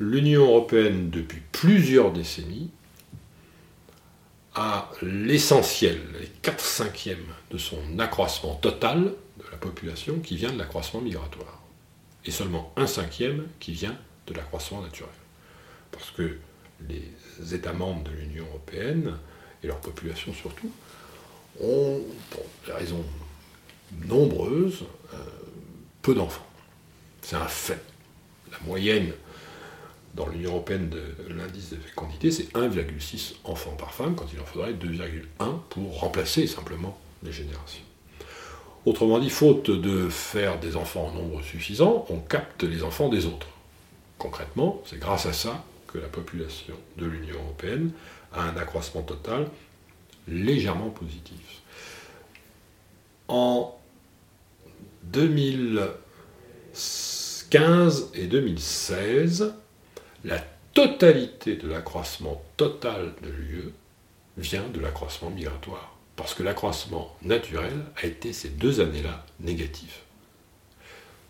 L'Union 0.00 0.46
européenne, 0.46 1.10
depuis 1.10 1.42
plusieurs 1.52 2.12
décennies, 2.12 2.70
a 4.54 4.90
l'essentiel, 5.02 6.00
les 6.18 6.28
4 6.40 6.64
cinquièmes 6.64 7.34
de 7.50 7.58
son 7.58 7.98
accroissement 7.98 8.54
total 8.54 9.04
de 9.04 9.44
la 9.52 9.58
population 9.58 10.18
qui 10.20 10.36
vient 10.36 10.50
de 10.50 10.56
l'accroissement 10.56 11.02
migratoire. 11.02 11.60
Et 12.24 12.30
seulement 12.30 12.72
un 12.76 12.86
cinquième 12.86 13.48
qui 13.60 13.72
vient 13.72 13.96
de 14.26 14.32
l'accroissement 14.32 14.80
naturel. 14.80 15.12
Parce 15.92 16.10
que 16.10 16.38
les 16.88 17.54
États 17.54 17.74
membres 17.74 18.04
de 18.04 18.12
l'Union 18.12 18.46
européenne, 18.46 19.18
et 19.62 19.66
leur 19.66 19.80
population 19.80 20.32
surtout, 20.32 20.70
ont, 21.60 22.00
pour 22.30 22.46
des 22.64 22.72
raisons 22.72 23.04
nombreuses, 24.06 24.84
euh, 25.12 25.18
peu 26.00 26.14
d'enfants. 26.14 26.47
C'est 27.28 27.36
un 27.36 27.46
fait. 27.46 27.78
La 28.50 28.56
moyenne 28.66 29.12
dans 30.14 30.26
l'Union 30.28 30.52
européenne 30.52 30.88
de 30.88 31.02
l'indice 31.28 31.68
de 31.68 31.76
fécondité, 31.76 32.30
c'est 32.30 32.50
1,6 32.54 33.34
enfants 33.44 33.76
par 33.76 33.92
femme, 33.92 34.14
quand 34.14 34.24
il 34.32 34.40
en 34.40 34.46
faudrait 34.46 34.72
2,1 34.72 35.58
pour 35.68 36.00
remplacer 36.00 36.46
simplement 36.46 36.98
les 37.22 37.30
générations. 37.30 37.82
Autrement 38.86 39.18
dit, 39.18 39.28
faute 39.28 39.70
de 39.70 40.08
faire 40.08 40.58
des 40.58 40.74
enfants 40.74 41.08
en 41.08 41.12
nombre 41.12 41.42
suffisant, 41.42 42.06
on 42.08 42.18
capte 42.18 42.62
les 42.62 42.82
enfants 42.82 43.10
des 43.10 43.26
autres. 43.26 43.48
Concrètement, 44.16 44.82
c'est 44.86 44.98
grâce 44.98 45.26
à 45.26 45.34
ça 45.34 45.62
que 45.86 45.98
la 45.98 46.08
population 46.08 46.76
de 46.96 47.04
l'Union 47.04 47.36
européenne 47.44 47.90
a 48.32 48.44
un 48.44 48.56
accroissement 48.56 49.02
total 49.02 49.48
légèrement 50.28 50.88
positif. 50.88 51.60
En 53.28 53.78
2000 55.02 55.90
2015 57.50 58.10
et 58.14 58.26
2016, 58.26 59.54
la 60.24 60.38
totalité 60.74 61.56
de 61.56 61.66
l'accroissement 61.66 62.42
total 62.58 63.14
de 63.22 63.30
l'UE 63.30 63.72
vient 64.36 64.68
de 64.68 64.80
l'accroissement 64.80 65.30
migratoire. 65.30 65.96
Parce 66.16 66.34
que 66.34 66.42
l'accroissement 66.42 67.16
naturel 67.22 67.72
a 68.02 68.06
été 68.06 68.34
ces 68.34 68.50
deux 68.50 68.80
années-là 68.80 69.24
négatif. 69.40 70.02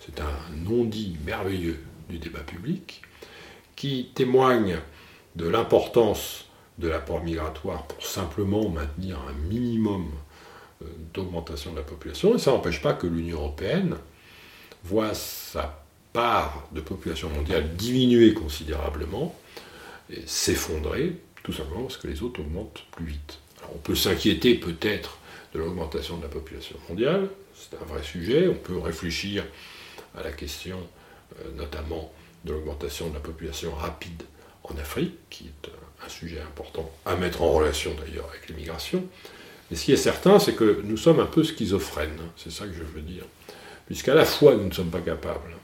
C'est 0.00 0.20
un 0.20 0.56
non-dit 0.56 1.16
merveilleux 1.25 1.78
du 2.08 2.18
débat 2.18 2.40
public 2.40 3.02
qui 3.76 4.10
témoigne 4.14 4.78
de 5.37 5.48
l'importance 5.48 6.46
de 6.78 6.88
l'apport 6.88 7.22
migratoire 7.22 7.87
pour 7.87 8.04
simplement 8.04 8.68
maintenir 8.68 9.20
un 9.28 9.34
minimum 9.48 10.10
euh, 10.82 10.87
d'augmentation 11.14 11.72
de 11.72 11.76
la 11.76 11.82
population. 11.82 12.34
Et 12.34 12.38
ça 12.38 12.50
n'empêche 12.50 12.82
pas 12.82 12.94
que 12.94 13.06
l'Union 13.06 13.38
européenne 13.38 13.96
voit 14.82 15.14
sa 15.14 15.84
part 16.18 16.66
de 16.72 16.80
population 16.80 17.28
mondiale 17.28 17.76
diminuer 17.76 18.34
considérablement, 18.34 19.37
s'effondrer, 20.26 21.12
tout 21.44 21.52
simplement 21.52 21.82
parce 21.82 21.96
que 21.96 22.08
les 22.08 22.25
autres 22.25 22.40
augmentent 22.40 22.82
plus 22.90 23.06
vite. 23.06 23.38
On 23.72 23.78
peut 23.78 23.94
s'inquiéter 23.94 24.56
peut-être 24.56 25.18
de 25.54 25.60
l'augmentation 25.60 26.16
de 26.16 26.25
la 26.25 26.28
population 26.28 26.75
mondiale, 26.88 27.28
c'est 27.54 27.76
un 27.80 27.84
vrai 27.84 28.02
sujet, 28.02 28.48
on 28.48 28.56
peut 28.56 28.78
réfléchir 28.78 29.44
à 30.16 30.25
la 30.25 30.32
question 30.32 30.80
euh, 31.38 31.44
notamment 31.56 32.12
de 32.44 32.52
l'augmentation 32.52 33.10
de 33.10 33.14
la 33.14 33.20
population 33.20 33.72
rapide 33.76 34.25
en 34.64 34.76
Afrique, 34.76 35.14
qui 35.30 35.44
est 35.44 35.70
un 36.04 36.08
sujet 36.08 36.40
important 36.40 36.90
à 37.06 37.14
mettre 37.14 37.42
en 37.42 37.52
relation 37.52 37.92
d'ailleurs 37.94 38.28
avec 38.28 38.48
l'immigration. 38.48 39.04
Mais 39.70 39.76
ce 39.76 39.84
qui 39.84 39.92
est 39.92 39.96
certain, 39.96 40.40
c'est 40.40 40.54
que 40.54 40.80
nous 40.82 40.96
sommes 40.96 41.20
un 41.20 41.26
peu 41.26 41.44
schizophrènes, 41.44 42.18
c'est 42.37 42.50
ça 42.50 42.66
que 42.66 42.75
je 42.75 42.82
veux 42.82 43.02
dire. 43.02 43.25
Puisqu'à 43.87 44.16
la 44.16 44.25
fois 44.25 44.56
nous 44.56 44.66
ne 44.66 44.75
sommes 44.75 44.90
pas 44.90 45.00
capables 45.00 45.58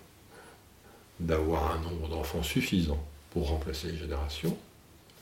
d'avoir 1.27 1.73
un 1.73 1.81
nombre 1.83 2.09
d'enfants 2.09 2.43
suffisant 2.43 3.03
pour 3.31 3.49
remplacer 3.49 3.89
les 3.89 3.99
générations, 3.99 4.57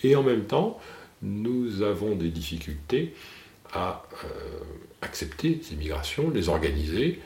et 0.02 0.16
en 0.16 0.22
même 0.22 0.44
temps, 0.44 0.78
nous 1.22 1.82
avons 1.82 2.16
des 2.16 2.28
difficultés 2.28 3.14
à 3.72 4.04
euh, 4.24 4.28
accepter 5.00 5.60
ces 5.62 5.76
migrations, 5.76 6.30
les 6.30 6.48
organiser 6.48 7.20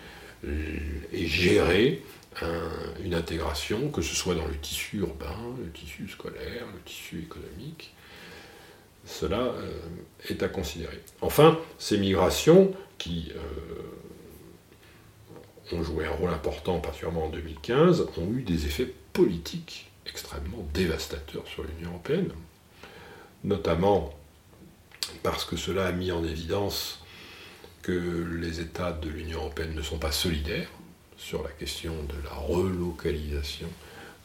et 1.13 1.27
gérer 1.27 2.03
une 3.03 3.15
intégration, 3.15 3.89
que 3.89 4.03
ce 4.03 4.15
soit 4.15 4.35
dans 4.35 4.47
le 4.47 4.57
tissu 4.59 4.99
urbain, 4.99 5.35
le 5.59 5.71
tissu 5.71 6.07
scolaire, 6.07 6.67
le 6.73 6.81
tissu 6.85 7.21
économique. 7.21 7.95
Cela 9.07 9.39
euh, 9.39 9.71
est 10.29 10.43
à 10.43 10.49
considérer. 10.49 11.01
Enfin, 11.21 11.59
ces 11.79 11.97
migrations 11.97 12.73
qui 12.99 13.33
euh, 13.35 13.41
ont 15.73 15.83
joué 15.83 16.07
un 16.07 16.11
rôle 16.11 16.31
important, 16.31 16.79
particulièrement 16.79 17.27
en 17.27 17.31
2015, 17.31 18.09
ont 18.19 18.33
eu 18.33 18.43
des 18.43 18.67
effets 18.67 18.93
politiques 19.13 19.91
extrêmement 20.07 20.67
dévastateurs 20.73 21.47
sur 21.47 21.65
l'Union 21.65 21.91
européenne, 21.91 22.31
notamment 23.45 24.15
parce 25.23 25.45
que 25.45 25.57
cela 25.57 25.87
a 25.87 25.93
mis 25.93 26.13
en 26.13 26.25
évidence 26.25 27.01
que 27.83 27.93
les 28.41 28.61
États 28.61 28.93
de 28.93 29.09
l'Union 29.09 29.39
européenne 29.41 29.75
ne 29.75 29.83
sont 29.83 29.99
pas 29.99 30.13
solidaires 30.13 30.71
sur 31.17 31.43
la 31.43 31.51
question 31.51 31.93
de 32.05 32.25
la 32.25 32.35
relocalisation 32.35 33.69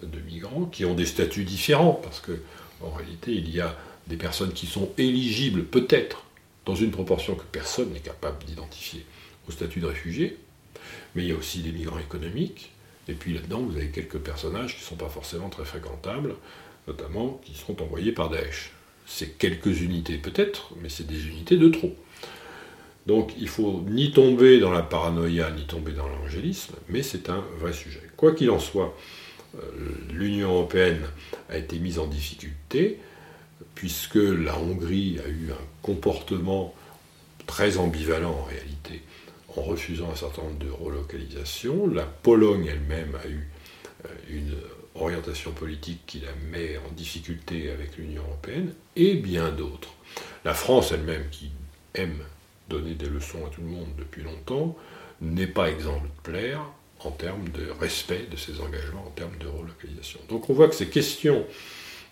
de 0.04 0.20
migrants, 0.20 0.66
qui 0.66 0.84
ont 0.86 0.96
des 0.96 1.06
statuts 1.06 1.44
différents, 1.44 1.94
parce 1.94 2.20
que 2.20 2.42
en 2.82 2.90
réalité, 2.90 3.34
il 3.34 3.54
y 3.54 3.62
a 3.62 3.78
des 4.08 4.18
personnes 4.18 4.54
qui 4.54 4.66
sont 4.66 4.90
éligibles, 4.98 5.64
peut-être, 5.64 6.26
dans 6.66 6.76
une 6.76 6.92
proportion 6.92 7.36
que 7.36 7.44
personne 7.44 7.92
n'est 7.94 8.00
capable 8.00 8.44
d'identifier, 8.46 9.06
au 9.48 9.52
statut 9.52 9.80
de 9.80 9.86
réfugiés, 9.86 10.38
mais 11.16 11.24
il 11.24 11.30
y 11.30 11.32
a 11.32 11.36
aussi 11.36 11.60
des 11.60 11.72
migrants 11.72 12.00
économiques. 12.00 12.72
Et 13.08 13.14
puis 13.14 13.34
là-dedans, 13.34 13.62
vous 13.62 13.76
avez 13.76 13.90
quelques 13.90 14.20
personnages 14.20 14.76
qui 14.76 14.82
ne 14.82 14.86
sont 14.86 14.96
pas 14.96 15.10
forcément 15.10 15.50
très 15.50 15.66
fréquentables, 15.66 16.36
notamment, 16.88 17.42
qui 17.44 17.54
seront 17.56 17.76
envoyées 17.82 18.12
par 18.12 18.30
Daesh. 18.30 18.72
C'est 19.06 19.38
quelques 19.38 19.82
unités 19.82 20.18
peut-être, 20.18 20.70
mais 20.82 20.90
c'est 20.90 21.08
des 21.08 21.28
unités 21.28 21.58
de 21.58 21.70
trop. 21.70 21.96
Donc 23.08 23.34
il 23.40 23.48
faut 23.48 23.84
ni 23.88 24.12
tomber 24.12 24.60
dans 24.60 24.72
la 24.72 24.84
paranoïa, 24.84 25.52
ni 25.52 25.66
tomber 25.66 25.92
dans 25.92 26.08
l'angélisme, 26.08 26.76
mais 26.88 27.02
c'est 27.02 27.30
un 27.30 27.44
vrai 27.60 27.74
sujet. 27.74 28.02
Quoi 28.16 28.34
qu'il 28.34 28.52
en 28.52 28.60
soit, 28.60 28.96
euh, 29.56 29.60
l'Union 30.14 30.52
européenne 30.52 31.02
a 31.50 31.58
été 31.58 31.80
mise 31.80 31.98
en 31.98 32.08
difficulté, 32.08 33.00
puisque 33.76 34.16
la 34.16 34.58
Hongrie 34.58 35.20
a 35.26 35.28
eu 35.28 35.52
un 35.52 35.66
comportement 35.82 36.76
très 37.48 37.78
ambivalent 37.78 38.32
en 38.32 38.44
réalité, 38.44 39.02
en 39.56 39.62
refusant 39.62 40.10
un 40.12 40.16
certain 40.16 40.44
nombre 40.44 40.60
de 40.60 40.70
relocalisations. 40.70 41.88
La 41.88 42.06
Pologne 42.06 42.68
elle-même 42.68 43.16
a 43.24 43.28
eu 43.28 43.48
euh, 44.06 44.10
une 44.30 44.56
orientation 44.96 45.52
politique 45.52 46.02
qui 46.06 46.20
la 46.20 46.34
met 46.52 46.78
en 46.78 46.92
difficulté 46.92 47.72
avec 47.72 47.98
l'Union 47.98 48.24
européenne, 48.24 48.74
et 48.96 49.16
bien 49.16 49.52
d'autres. 49.52 49.94
La 50.44 50.54
France 50.54 50.92
elle-même, 50.92 51.30
qui 51.32 51.52
aime 51.94 52.20
donner 52.70 52.94
des 52.94 53.08
leçons 53.08 53.46
à 53.46 53.50
tout 53.50 53.62
le 53.62 53.68
monde 53.68 53.90
depuis 53.98 54.24
longtemps, 54.24 54.78
n'est 55.22 55.48
pas 55.48 55.70
exemplaire 55.70 56.62
en 57.00 57.12
termes 57.12 57.48
de 57.50 57.70
respect 57.80 58.28
de 58.30 58.38
ses 58.38 58.60
engagements, 58.60 59.06
en 59.06 59.12
termes 59.12 59.38
de 59.40 59.48
relocalisation. 59.48 60.20
Donc 60.30 60.50
on 60.50 60.54
voit 60.54 60.68
que 60.68 60.76
ces 60.76 60.90
questions 60.90 61.46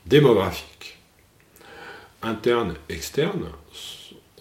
démographiques, 0.05 0.98
internes, 2.22 2.75
externes, 2.89 3.50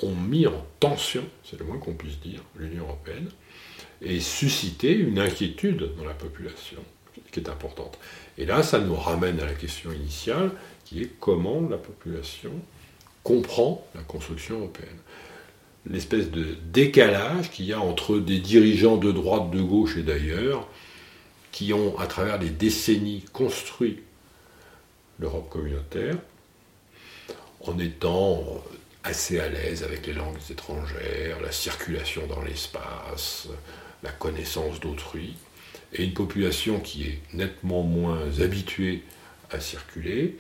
ont 0.03 0.15
mis 0.15 0.47
en 0.47 0.65
tension, 0.81 1.25
c'est 1.45 1.59
le 1.59 1.65
moins 1.65 1.79
qu'on 1.79 1.95
puisse 1.95 2.21
dire, 2.21 2.41
l'Union 2.57 2.85
européenne, 2.85 3.29
et 4.01 4.21
suscité 4.21 4.93
une 4.93 5.19
inquiétude 5.19 5.91
dans 5.97 6.05
la 6.05 6.15
population 6.15 6.79
qui 7.33 7.41
est 7.41 7.49
importante. 7.49 7.99
Et 8.37 8.47
là, 8.47 8.63
ça 8.63 8.79
nous 8.79 8.95
ramène 8.95 9.41
à 9.41 9.47
la 9.47 9.55
question 9.55 9.93
initiale, 9.93 10.53
qui 10.85 11.03
est 11.03 11.11
comment 11.21 11.61
la 11.69 11.77
population 11.77 12.53
comprend 13.23 13.87
la 13.95 14.03
construction 14.03 14.59
européenne. 14.59 14.99
L'espèce 15.91 16.31
de 16.31 16.57
décalage 16.73 17.51
qu'il 17.51 17.67
y 17.67 17.73
a 17.73 17.81
entre 17.81 18.19
des 18.19 18.39
dirigeants 18.39 18.97
de 18.97 19.11
droite, 19.11 19.51
de 19.51 19.61
gauche 19.61 19.97
et 19.97 20.03
d'ailleurs, 20.03 20.69
qui 21.51 21.73
ont, 21.73 21.99
à 21.99 22.07
travers 22.07 22.39
des 22.39 22.51
décennies, 22.51 23.25
construit 23.33 24.01
l'Europe 25.19 25.49
communautaire, 25.49 26.17
en 27.61 27.79
étant 27.79 28.63
assez 29.05 29.39
à 29.39 29.49
l'aise 29.49 29.83
avec 29.83 30.07
les 30.07 30.13
langues 30.13 30.39
étrangères, 30.51 31.41
la 31.41 31.53
circulation 31.53 32.27
dans 32.27 32.43
l'espace, 32.43 33.49
la 34.03 34.11
connaissance 34.11 34.81
d'autrui, 34.81 35.37
et 35.93 36.05
une 36.05 36.13
population 36.13 36.81
qui 36.81 37.05
est 37.05 37.21
nettement 37.33 37.83
moins 37.83 38.41
habituée 38.41 39.03
à 39.51 39.61
circuler, 39.61 40.37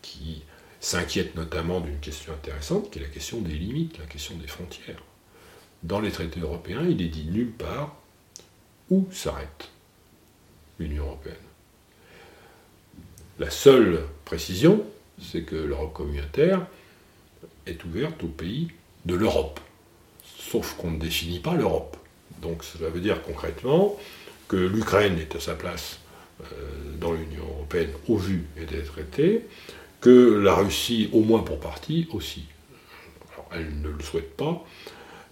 qui 0.00 0.42
s'inquiète 0.80 1.34
notamment 1.34 1.80
d'une 1.80 1.98
question 1.98 2.32
intéressante, 2.32 2.90
qui 2.90 2.98
est 2.98 3.02
la 3.02 3.08
question 3.08 3.40
des 3.40 3.54
limites, 3.54 3.98
la 3.98 4.06
question 4.06 4.36
des 4.36 4.46
frontières. 4.46 5.02
Dans 5.82 6.00
les 6.00 6.10
traités 6.10 6.40
européens, 6.40 6.86
il 6.88 7.02
est 7.02 7.08
dit 7.08 7.24
nulle 7.24 7.52
part 7.52 7.96
où 8.90 9.08
s'arrête 9.10 9.70
l'Union 10.78 11.04
européenne. 11.04 11.34
La 13.38 13.50
seule 13.50 14.04
précision, 14.24 14.84
c'est 15.20 15.42
que 15.42 15.56
l'Europe 15.56 15.92
communautaire 15.92 16.66
est 17.66 17.84
ouverte 17.84 18.22
aux 18.24 18.28
pays 18.28 18.68
de 19.04 19.14
l'Europe. 19.14 19.60
Sauf 20.24 20.74
qu'on 20.76 20.90
ne 20.90 20.98
définit 20.98 21.40
pas 21.40 21.54
l'Europe. 21.54 21.96
Donc 22.40 22.64
cela 22.64 22.88
veut 22.88 23.00
dire 23.00 23.22
concrètement 23.22 23.98
que 24.48 24.56
l'Ukraine 24.56 25.18
est 25.18 25.34
à 25.36 25.40
sa 25.40 25.54
place 25.54 25.98
euh, 26.42 26.44
dans 27.00 27.12
l'Union 27.12 27.44
européenne 27.44 27.90
au 28.08 28.16
vu 28.16 28.44
des 28.56 28.82
traités, 28.82 29.46
que 30.00 30.38
la 30.38 30.54
Russie, 30.54 31.08
au 31.12 31.20
moins 31.20 31.40
pour 31.40 31.60
partie, 31.60 32.08
aussi. 32.12 32.44
Alors, 33.32 33.48
elle 33.52 33.80
ne 33.80 33.88
le 33.88 34.02
souhaite 34.02 34.36
pas, 34.36 34.64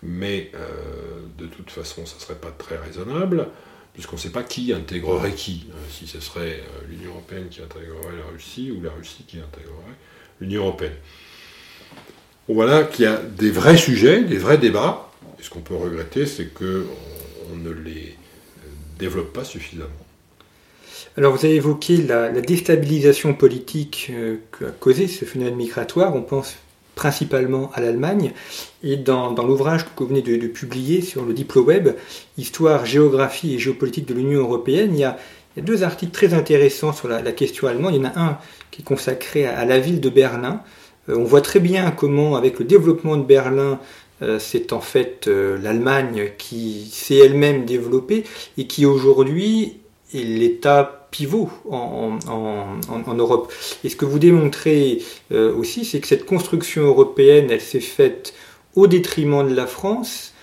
mais 0.02 0.50
euh, 0.54 1.20
de 1.38 1.46
toute 1.46 1.70
façon, 1.70 2.06
ça 2.06 2.16
ne 2.16 2.20
serait 2.20 2.38
pas 2.38 2.52
très 2.52 2.76
raisonnable, 2.76 3.48
puisqu'on 3.92 4.16
ne 4.16 4.20
sait 4.20 4.30
pas 4.30 4.44
qui 4.44 4.72
intégrerait 4.72 5.34
qui, 5.34 5.66
hein, 5.70 5.76
si 5.90 6.06
ce 6.06 6.20
serait 6.20 6.60
euh, 6.60 6.86
l'Union 6.88 7.10
européenne 7.10 7.48
qui 7.50 7.60
intégrerait 7.60 8.16
la 8.16 8.30
Russie 8.32 8.70
ou 8.70 8.80
la 8.80 8.90
Russie 8.90 9.24
qui 9.26 9.38
intégrerait 9.38 9.96
l'Union 10.40 10.62
européenne. 10.62 10.96
Voilà 12.54 12.84
qu'il 12.84 13.04
y 13.04 13.08
a 13.08 13.16
des 13.16 13.50
vrais 13.50 13.76
sujets, 13.76 14.22
des 14.22 14.38
vrais 14.38 14.58
débats, 14.58 15.10
et 15.38 15.42
ce 15.42 15.50
qu'on 15.50 15.60
peut 15.60 15.74
regretter, 15.74 16.26
c'est 16.26 16.52
qu'on 16.52 17.56
ne 17.56 17.70
les 17.70 18.16
développe 18.98 19.32
pas 19.32 19.44
suffisamment. 19.44 19.88
Alors 21.16 21.36
vous 21.36 21.44
avez 21.44 21.56
évoqué 21.56 21.96
la, 21.98 22.30
déstabilisation 22.30 23.34
politique 23.34 24.10
euh, 24.10 24.36
qu'a 24.58 24.70
causé 24.70 25.08
ce 25.08 25.24
phénomène 25.24 25.56
migratoire. 25.56 26.14
On 26.14 26.22
pense 26.22 26.56
principalement 26.94 27.70
à 27.74 27.80
l'Allemagne. 27.80 28.32
Et 28.82 28.96
dans, 28.96 29.34
l'ouvrage 29.34 29.84
que 29.84 29.90
vous 29.96 30.06
venez 30.06 30.22
de, 30.22 30.46
publier 30.46 31.00
sur 31.00 31.24
le 31.24 31.32
DiploWeb, 31.32 31.90
Histoire, 32.36 32.84
géographie 32.84 33.54
et 33.54 33.58
géopolitique 33.58 34.06
de 34.06 34.14
l'Union 34.14 34.40
européenne, 34.40 34.94
il 34.94 35.00
y, 35.00 35.04
a, 35.04 35.16
deux 35.56 35.82
articles 35.82 36.12
très 36.12 36.32
intéressants 36.34 36.92
sur 36.92 37.08
la, 37.08 37.32
question 37.32 37.66
allemande. 37.66 37.94
Il 37.94 38.02
y 38.02 38.06
en 38.06 38.10
a 38.10 38.20
un 38.20 38.38
qui 38.70 38.82
est 38.82 38.84
consacré 38.84 39.46
à, 39.46 39.64
la 39.64 39.78
ville 39.78 40.00
de 40.00 40.10
Berlin. 40.10 40.62
Euh, 41.10 41.16
on 41.16 41.24
voit 41.24 41.40
très 41.40 41.60
bien 41.60 41.90
comment, 41.90 42.36
avec 42.36 42.58
le 42.58 42.64
développement 42.64 43.16
de 43.16 43.24
Berlin, 43.24 43.78
euh, 44.22 44.38
c'est 44.38 44.72
en 44.72 44.80
fait 44.80 45.26
euh, 45.28 45.58
l'Allemagne 45.62 46.30
qui 46.38 46.88
s'est 46.92 47.16
elle-même 47.16 47.64
développée 47.64 48.24
et 48.58 48.66
qui 48.66 48.86
aujourd'hui 48.86 49.78
est 50.14 50.22
l'État 50.22 51.08
pivot 51.10 51.50
en, 51.68 52.18
Europe. 53.14 53.52
Et 53.82 53.88
ce 53.88 53.96
que 53.96 54.04
vous 54.04 54.20
démontrez 54.20 55.02
aussi, 55.32 55.84
c'est 55.84 55.98
que 55.98 56.06
cette 56.06 56.24
construction 56.24 56.82
européenne, 56.82 57.48
elle 57.50 57.60
s'est 57.60 57.80
faite 57.80 58.32
au 58.76 58.86
détriment 58.86 59.48
de 59.48 59.52
la 59.52 59.66
France 59.66 60.34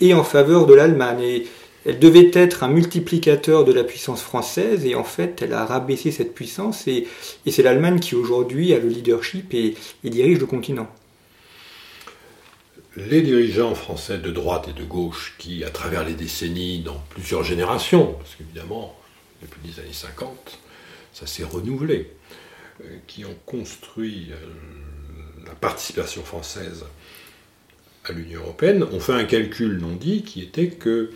et 0.00 0.14
en 0.14 0.22
faveur 0.22 0.66
de 0.66 0.74
l'Allemagne. 0.74 1.42
Elle 1.86 1.98
devait 1.98 2.30
être 2.32 2.62
un 2.62 2.68
multiplicateur 2.68 3.64
de 3.64 3.72
la 3.72 3.84
puissance 3.84 4.22
française 4.22 4.86
et 4.86 4.94
en 4.94 5.04
fait 5.04 5.42
elle 5.42 5.52
a 5.52 5.64
rabaissé 5.64 6.10
cette 6.10 6.34
puissance 6.34 6.86
et, 6.88 7.06
c'est 7.46 7.62
l'Allemagne 7.62 8.00
qui 8.00 8.14
aujourd'hui 8.14 8.72
a 8.72 8.78
le 8.78 8.88
leadership 8.88 9.54
et 9.54 9.74
dirige 10.02 10.38
le 10.38 10.46
continent. 10.46 10.88
Les 12.96 13.22
dirigeants 13.22 13.74
français 13.74 14.18
de 14.18 14.30
droite 14.30 14.68
et 14.68 14.72
de 14.72 14.84
gauche 14.84 15.34
qui, 15.36 15.64
à 15.64 15.70
travers 15.70 16.04
les 16.04 16.12
décennies, 16.12 16.78
dans 16.78 17.02
plusieurs 17.10 17.42
générations, 17.42 18.12
parce 18.12 18.36
qu'évidemment, 18.36 18.96
depuis 19.42 19.60
les 19.64 19.80
années 19.80 19.92
50, 19.92 20.60
ça 21.12 21.26
s'est 21.26 21.42
renouvelé, 21.42 22.12
euh, 22.84 22.98
qui 23.08 23.24
ont 23.24 23.36
construit 23.46 24.28
euh, 24.30 24.36
la 25.44 25.54
participation 25.56 26.22
française 26.22 26.84
à 28.04 28.12
l'Union 28.12 28.42
européenne, 28.42 28.84
ont 28.84 29.00
fait 29.00 29.14
un 29.14 29.24
calcul 29.24 29.78
non 29.78 29.96
dit 29.96 30.22
qui 30.22 30.42
était 30.42 30.68
que, 30.68 31.10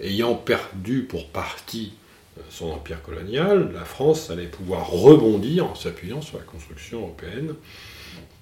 ayant 0.00 0.34
perdu 0.34 1.02
pour 1.02 1.28
partie 1.28 1.94
euh, 2.38 2.42
son 2.50 2.70
empire 2.70 3.02
colonial, 3.02 3.72
la 3.72 3.84
France 3.84 4.30
allait 4.30 4.46
pouvoir 4.46 4.90
rebondir 4.90 5.66
en 5.66 5.74
s'appuyant 5.74 6.22
sur 6.22 6.38
la 6.38 6.44
construction 6.44 7.00
européenne 7.00 7.54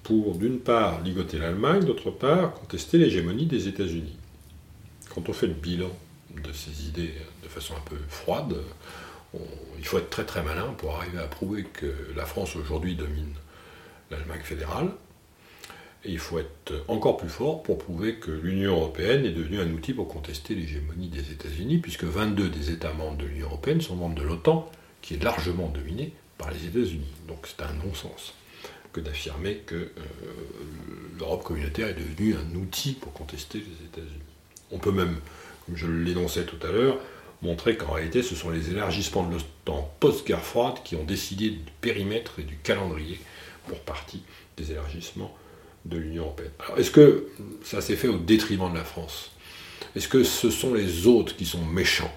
pour, 0.03 0.35
d'une 0.35 0.59
part, 0.59 1.01
ligoter 1.01 1.39
l'Allemagne, 1.39 1.83
d'autre 1.83 2.11
part, 2.11 2.53
contester 2.53 2.97
l'hégémonie 2.97 3.45
des 3.45 3.67
États-Unis. 3.67 4.17
Quand 5.13 5.29
on 5.29 5.33
fait 5.33 5.47
le 5.47 5.53
bilan 5.53 5.91
de 6.43 6.51
ces 6.53 6.87
idées 6.87 7.13
de 7.43 7.47
façon 7.47 7.73
un 7.75 7.89
peu 7.89 7.97
froide, 8.09 8.55
il 9.79 9.85
faut 9.85 9.97
être 9.97 10.09
très 10.09 10.25
très 10.25 10.43
malin 10.43 10.73
pour 10.77 10.95
arriver 10.95 11.19
à 11.19 11.27
prouver 11.27 11.63
que 11.63 11.93
la 12.15 12.25
France 12.25 12.55
aujourd'hui 12.55 12.95
domine 12.95 13.33
l'Allemagne 14.11 14.41
fédérale. 14.43 14.91
Et 16.05 16.11
il 16.11 16.19
faut 16.19 16.37
être 16.37 16.83
encore 16.87 17.17
plus 17.17 17.29
fort 17.29 17.63
pour 17.63 17.79
prouver 17.79 18.15
que 18.15 18.29
l'Union 18.29 18.75
européenne 18.75 19.25
est 19.25 19.31
devenue 19.31 19.59
un 19.59 19.71
outil 19.71 19.91
pour 19.91 20.07
contester 20.07 20.53
l'hégémonie 20.53 21.07
des 21.07 21.31
États-Unis, 21.31 21.79
puisque 21.79 22.03
22 22.03 22.49
des 22.49 22.69
États 22.69 22.93
membres 22.93 23.17
de 23.17 23.25
l'Union 23.25 23.47
européenne 23.47 23.81
sont 23.81 23.95
membres 23.95 24.13
de 24.13 24.21
l'OTAN, 24.21 24.69
qui 25.01 25.15
est 25.15 25.23
largement 25.23 25.67
dominée 25.69 26.13
par 26.37 26.51
les 26.51 26.65
États-Unis. 26.67 27.11
Donc 27.27 27.47
c'est 27.47 27.63
un 27.63 27.73
non-sens 27.83 28.35
que 28.93 29.01
d'affirmer 29.01 29.55
que 29.65 29.75
euh, 29.75 29.89
l'Europe 31.17 31.43
communautaire 31.43 31.87
est 31.87 31.95
devenue 31.95 32.35
un 32.35 32.55
outil 32.55 32.93
pour 32.93 33.11
contester 33.11 33.57
les 33.57 33.85
États-Unis. 33.87 34.21
On 34.71 34.77
peut 34.77 34.91
même, 34.91 35.17
comme 35.65 35.75
je 35.75 35.87
l'énonçais 35.87 36.45
tout 36.45 36.65
à 36.65 36.71
l'heure, 36.71 36.99
montrer 37.41 37.77
qu'en 37.77 37.93
réalité 37.93 38.21
ce 38.21 38.35
sont 38.35 38.51
les 38.51 38.69
élargissements 38.69 39.27
de 39.27 39.33
l'OTAN 39.33 39.91
post-guerre 39.99 40.43
froide 40.43 40.75
qui 40.83 40.95
ont 40.95 41.03
décidé 41.03 41.49
du 41.49 41.71
périmètre 41.81 42.39
et 42.39 42.43
du 42.43 42.57
calendrier 42.57 43.19
pour 43.67 43.79
partie 43.79 44.21
des 44.55 44.71
élargissements 44.71 45.35
de 45.85 45.97
l'Union 45.97 46.23
européenne. 46.23 46.51
Alors 46.59 46.79
est-ce 46.79 46.91
que 46.91 47.27
ça 47.63 47.81
s'est 47.81 47.95
fait 47.95 48.07
au 48.07 48.17
détriment 48.17 48.71
de 48.71 48.77
la 48.77 48.83
France? 48.83 49.31
Est-ce 49.95 50.07
que 50.07 50.23
ce 50.23 50.49
sont 50.49 50.73
les 50.73 51.07
autres 51.07 51.35
qui 51.35 51.45
sont 51.45 51.63
méchants? 51.63 52.13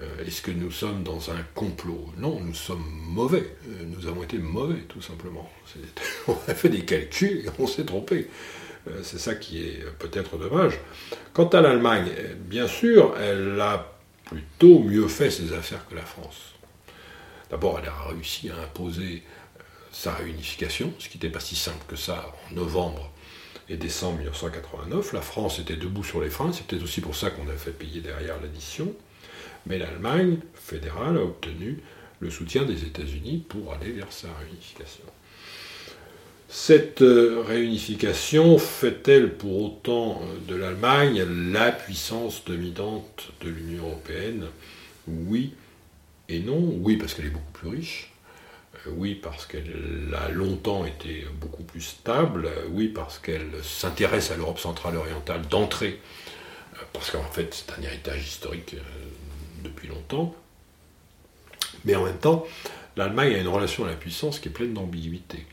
Euh, 0.00 0.24
est-ce 0.26 0.42
que 0.42 0.50
nous 0.50 0.70
sommes 0.70 1.02
dans 1.02 1.30
un 1.30 1.42
complot? 1.54 2.06
Non, 2.18 2.38
nous 2.40 2.54
sommes 2.54 2.84
mauvais. 3.08 3.56
Euh, 3.68 3.84
nous 3.86 4.06
avons 4.06 4.22
été 4.22 4.38
mauvais, 4.38 4.80
tout 4.88 5.00
simplement. 5.00 5.50
On 6.28 6.36
a 6.48 6.54
fait 6.54 6.68
des 6.68 6.84
calculs 6.84 7.46
et 7.46 7.50
on 7.58 7.66
s'est 7.66 7.84
trompé. 7.84 8.28
Euh, 8.88 9.00
c'est 9.02 9.18
ça 9.18 9.34
qui 9.34 9.62
est 9.62 9.84
peut-être 9.98 10.36
dommage. 10.36 10.78
Quant 11.32 11.48
à 11.48 11.60
l'Allemagne, 11.60 12.10
bien 12.40 12.68
sûr, 12.68 13.14
elle 13.18 13.58
a 13.60 13.96
plutôt 14.26 14.80
mieux 14.80 15.08
fait 15.08 15.30
ses 15.30 15.52
affaires 15.52 15.86
que 15.88 15.94
la 15.94 16.02
France. 16.02 16.54
D'abord, 17.50 17.78
elle 17.80 17.88
a 17.88 18.08
réussi 18.10 18.50
à 18.50 18.62
imposer 18.62 19.22
sa 19.96 20.12
réunification, 20.12 20.92
ce 20.98 21.08
qui 21.08 21.16
n'était 21.16 21.30
pas 21.30 21.40
si 21.40 21.56
simple 21.56 21.82
que 21.88 21.96
ça 21.96 22.30
en 22.50 22.54
novembre 22.54 23.10
et 23.70 23.76
décembre 23.78 24.18
1989. 24.18 25.14
La 25.14 25.22
France 25.22 25.58
était 25.58 25.76
debout 25.76 26.04
sur 26.04 26.20
les 26.20 26.28
freins, 26.28 26.52
c'est 26.52 26.66
peut-être 26.66 26.82
aussi 26.82 27.00
pour 27.00 27.16
ça 27.16 27.30
qu'on 27.30 27.48
a 27.48 27.56
fait 27.56 27.70
payer 27.70 28.02
derrière 28.02 28.38
l'addition. 28.42 28.92
Mais 29.64 29.78
l'Allemagne 29.78 30.36
fédérale 30.54 31.16
a 31.16 31.22
obtenu 31.22 31.80
le 32.20 32.30
soutien 32.30 32.64
des 32.64 32.84
États-Unis 32.84 33.44
pour 33.48 33.72
aller 33.72 33.90
vers 33.90 34.12
sa 34.12 34.28
réunification. 34.34 35.04
Cette 36.48 37.02
euh, 37.02 37.42
réunification 37.44 38.58
fait-elle 38.58 39.32
pour 39.32 39.62
autant 39.62 40.20
euh, 40.22 40.38
de 40.46 40.54
l'Allemagne 40.54 41.24
la 41.50 41.72
puissance 41.72 42.44
dominante 42.44 43.30
de 43.40 43.48
l'Union 43.48 43.86
européenne? 43.86 44.46
Oui 45.08 45.54
et 46.28 46.38
non. 46.38 46.60
Oui 46.80 46.96
parce 46.98 47.14
qu'elle 47.14 47.26
est 47.26 47.30
beaucoup 47.30 47.52
plus 47.52 47.68
riche. 47.70 48.10
Euh, 48.86 48.90
oui 48.96 49.14
parce 49.14 49.46
qu'elle 49.46 50.14
a 50.16 50.28
longtemps 50.30 50.84
été 50.84 51.26
beaucoup 51.40 51.62
plus 51.62 51.82
stable. 51.82 52.48
Oui 52.70 52.88
parce 52.88 53.18
qu'elle 53.18 53.50
s'intéresse 53.62 54.30
à 54.30 54.36
l'Europe 54.36 54.58
centrale 54.58 54.96
orientale 54.96 55.42
d'entrée. 55.48 56.00
Parce 56.92 57.10
qu'en 57.10 57.22
fait 57.24 57.54
c'est 57.54 57.78
un 57.78 57.82
héritage 57.82 58.26
historique 58.26 58.76
depuis 59.62 59.88
longtemps. 59.88 60.34
Mais 61.84 61.94
en 61.94 62.04
même 62.04 62.18
temps, 62.18 62.46
l'Allemagne 62.96 63.34
a 63.34 63.38
une 63.38 63.48
relation 63.48 63.84
à 63.84 63.88
la 63.88 63.94
puissance 63.94 64.38
qui 64.38 64.48
est 64.48 64.52
pleine 64.52 64.74
d'ambiguïté. 64.74 65.46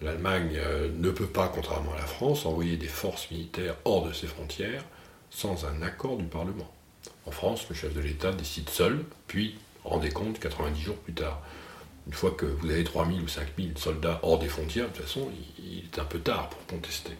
L'Allemagne 0.00 0.56
euh, 0.56 0.90
ne 0.96 1.10
peut 1.10 1.26
pas, 1.26 1.48
contrairement 1.48 1.92
à 1.92 1.98
la 1.98 2.06
France, 2.06 2.44
envoyer 2.44 2.76
des 2.76 2.88
forces 2.88 3.30
militaires 3.30 3.76
hors 3.84 4.06
de 4.06 4.12
ses 4.12 4.26
frontières 4.26 4.84
sans 5.30 5.64
un 5.64 5.82
accord 5.82 6.16
du 6.16 6.24
Parlement. 6.24 6.70
En 7.26 7.30
France, 7.30 7.66
le 7.68 7.74
chef 7.74 7.94
de 7.94 8.00
l'État 8.00 8.32
décide 8.32 8.68
seul, 8.68 9.04
puis 9.28 9.56
rendez 9.84 10.10
compte 10.10 10.40
90 10.40 10.80
jours 10.80 10.96
plus 10.96 11.14
tard. 11.14 11.40
Une 12.06 12.12
fois 12.12 12.32
que 12.32 12.46
vous 12.46 12.70
avez 12.70 12.84
3000 12.84 13.22
ou 13.22 13.28
5000 13.28 13.72
soldats 13.76 14.18
hors 14.22 14.38
des 14.38 14.48
frontières, 14.48 14.88
de 14.88 14.96
toute 14.96 15.06
façon, 15.06 15.28
il 15.58 15.84
est 15.84 15.98
un 15.98 16.04
peu 16.04 16.18
tard 16.18 16.48
pour 16.48 16.66
contester. 16.66 17.12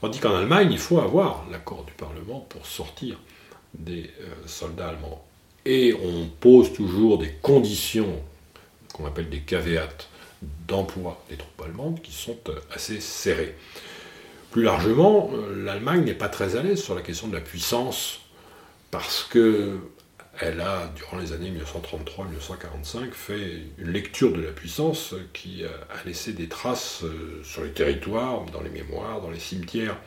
Tandis 0.00 0.18
qu'en 0.18 0.34
Allemagne, 0.34 0.70
il 0.72 0.78
faut 0.78 0.98
avoir 0.98 1.44
l'accord 1.50 1.84
du 1.84 1.92
Parlement 1.92 2.40
pour 2.48 2.66
sortir 2.66 3.18
des 3.74 4.10
euh, 4.20 4.32
soldats 4.46 4.88
allemands. 4.88 5.24
Et 5.64 5.94
on 5.94 6.26
pose 6.40 6.72
toujours 6.72 7.18
des 7.18 7.32
conditions 7.42 8.22
qu'on 8.94 9.06
appelle 9.06 9.28
des 9.28 9.40
caveats 9.40 9.88
d'emploi 10.66 11.22
des 11.28 11.36
troupes 11.36 11.62
allemandes 11.62 12.00
qui 12.00 12.12
sont 12.12 12.38
euh, 12.48 12.58
assez 12.74 13.00
serrées. 13.00 13.54
Plus 14.50 14.62
largement, 14.62 15.30
euh, 15.34 15.64
l'Allemagne 15.64 16.04
n'est 16.04 16.14
pas 16.14 16.28
très 16.28 16.56
à 16.56 16.62
l'aise 16.62 16.82
sur 16.82 16.94
la 16.94 17.02
question 17.02 17.28
de 17.28 17.34
la 17.34 17.42
puissance 17.42 18.20
parce 18.90 19.22
que 19.22 19.78
elle 20.40 20.60
a, 20.60 20.90
durant 20.96 21.18
les 21.18 21.32
années 21.32 21.50
1933-1945, 21.50 23.12
fait 23.12 23.62
une 23.78 23.90
lecture 23.90 24.32
de 24.32 24.40
la 24.40 24.52
puissance 24.52 25.14
qui 25.32 25.64
a 25.64 26.06
laissé 26.06 26.32
des 26.32 26.48
traces 26.48 27.02
euh, 27.04 27.42
sur 27.44 27.62
les 27.62 27.70
territoires, 27.70 28.44
dans 28.46 28.62
les 28.62 28.70
mémoires, 28.70 29.20
dans 29.20 29.30
les 29.30 29.38
cimetières 29.38 29.98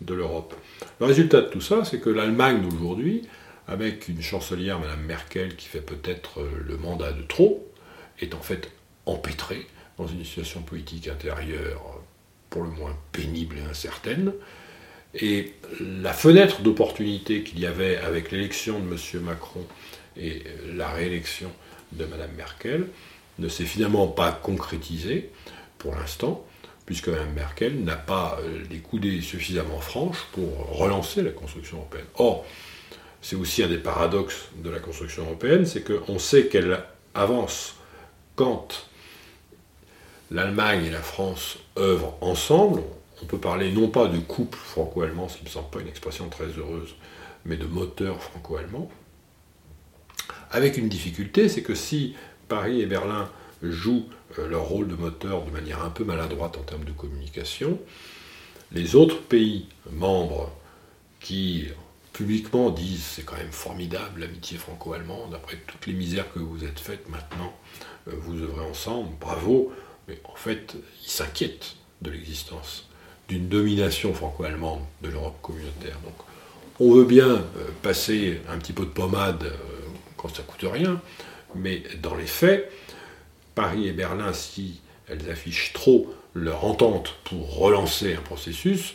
de 0.00 0.14
l'Europe. 0.14 0.54
Le 1.00 1.06
résultat 1.06 1.40
de 1.40 1.48
tout 1.48 1.60
ça, 1.60 1.84
c'est 1.84 2.00
que 2.00 2.10
l'Allemagne 2.10 2.62
d'aujourd'hui, 2.62 3.28
avec 3.66 4.08
une 4.08 4.22
chancelière, 4.22 4.78
Mme 4.78 5.02
Merkel, 5.02 5.56
qui 5.56 5.66
fait 5.66 5.80
peut-être 5.80 6.40
le 6.64 6.76
mandat 6.76 7.12
de 7.12 7.22
trop, 7.22 7.68
est 8.20 8.34
en 8.34 8.40
fait 8.40 8.70
empêtré 9.06 9.66
dans 9.98 10.06
une 10.06 10.24
situation 10.24 10.62
politique 10.62 11.08
intérieure 11.08 12.00
pour 12.50 12.62
le 12.62 12.70
moins 12.70 12.96
pénible 13.12 13.56
et 13.58 13.68
incertaine. 13.68 14.32
Et 15.14 15.54
la 15.80 16.12
fenêtre 16.12 16.60
d'opportunité 16.60 17.42
qu'il 17.42 17.60
y 17.60 17.66
avait 17.66 17.96
avec 17.96 18.30
l'élection 18.30 18.78
de 18.78 18.84
M. 18.84 19.22
Macron 19.22 19.64
et 20.16 20.42
la 20.74 20.88
réélection 20.88 21.50
de 21.92 22.04
Mme 22.04 22.30
Merkel 22.36 22.86
ne 23.38 23.48
s'est 23.48 23.64
finalement 23.64 24.08
pas 24.08 24.32
concrétisée 24.32 25.30
pour 25.78 25.94
l'instant, 25.94 26.44
puisque 26.86 27.08
Mme 27.08 27.32
Merkel 27.34 27.84
n'a 27.84 27.96
pas 27.96 28.38
euh, 28.40 28.62
les 28.70 28.78
coudées 28.78 29.20
suffisamment 29.20 29.80
franches 29.80 30.26
pour 30.32 30.76
relancer 30.76 31.22
la 31.22 31.30
construction 31.30 31.78
européenne. 31.78 32.06
Or, 32.16 32.44
c'est 33.22 33.36
aussi 33.36 33.62
un 33.62 33.68
des 33.68 33.78
paradoxes 33.78 34.48
de 34.56 34.70
la 34.70 34.78
construction 34.78 35.24
européenne, 35.24 35.66
c'est 35.66 35.82
qu'on 35.82 36.18
sait 36.18 36.46
qu'elle 36.46 36.82
avance 37.14 37.74
quand 38.36 38.86
l'Allemagne 40.30 40.86
et 40.86 40.90
la 40.90 41.02
France 41.02 41.58
œuvrent 41.76 42.16
ensemble, 42.20 42.82
on 43.22 43.26
peut 43.26 43.38
parler 43.38 43.72
non 43.72 43.88
pas 43.88 44.06
de 44.06 44.18
couple 44.18 44.58
franco-allemand, 44.58 45.28
ce 45.28 45.36
qui 45.36 45.44
ne 45.44 45.48
me 45.48 45.52
semble 45.52 45.70
pas 45.70 45.80
une 45.80 45.88
expression 45.88 46.28
très 46.28 46.46
heureuse, 46.46 46.94
mais 47.44 47.56
de 47.56 47.66
moteur 47.66 48.22
franco-allemand, 48.22 48.90
avec 50.50 50.78
une 50.78 50.88
difficulté, 50.88 51.48
c'est 51.48 51.62
que 51.62 51.74
si 51.74 52.14
Paris 52.48 52.80
et 52.80 52.86
Berlin 52.86 53.30
jouent 53.62 54.06
euh, 54.38 54.48
leur 54.48 54.64
rôle 54.64 54.88
de 54.88 54.94
moteur 54.94 55.44
de 55.44 55.50
manière 55.50 55.84
un 55.84 55.90
peu 55.90 56.04
maladroite 56.04 56.56
en 56.56 56.62
termes 56.62 56.84
de 56.84 56.92
communication, 56.92 57.78
les 58.72 58.94
autres 58.94 59.20
pays 59.20 59.66
membres 59.90 60.52
qui 61.20 61.66
publiquement 62.12 62.70
disent 62.70 63.04
c'est 63.04 63.24
quand 63.24 63.36
même 63.36 63.52
formidable 63.52 64.20
l'amitié 64.20 64.58
franco-allemande, 64.58 65.34
après 65.34 65.56
toutes 65.66 65.86
les 65.86 65.92
misères 65.92 66.32
que 66.32 66.38
vous 66.38 66.64
êtes 66.64 66.80
faites 66.80 67.08
maintenant, 67.08 67.54
euh, 68.08 68.12
vous 68.16 68.42
œuvrez 68.42 68.64
ensemble, 68.64 69.10
bravo, 69.20 69.72
mais 70.06 70.20
en 70.24 70.36
fait, 70.36 70.76
ils 71.04 71.10
s'inquiètent 71.10 71.76
de 72.02 72.10
l'existence 72.10 72.87
d'une 73.28 73.48
domination 73.48 74.14
franco-allemande 74.14 74.80
de 75.02 75.08
l'Europe 75.08 75.36
communautaire. 75.42 75.98
Donc, 76.04 76.14
on 76.80 76.92
veut 76.92 77.04
bien 77.04 77.28
euh, 77.28 77.42
passer 77.82 78.40
un 78.48 78.58
petit 78.58 78.72
peu 78.72 78.84
de 78.84 78.90
pommade 78.90 79.44
euh, 79.44 79.56
quand 80.16 80.34
ça 80.34 80.42
coûte 80.42 80.64
rien, 80.70 81.00
mais 81.54 81.82
dans 82.02 82.14
les 82.14 82.26
faits, 82.26 82.72
Paris 83.54 83.88
et 83.88 83.92
Berlin, 83.92 84.32
si 84.32 84.80
elles 85.08 85.30
affichent 85.30 85.72
trop 85.72 86.12
leur 86.34 86.64
entente 86.64 87.14
pour 87.24 87.58
relancer 87.58 88.14
un 88.14 88.20
processus, 88.20 88.94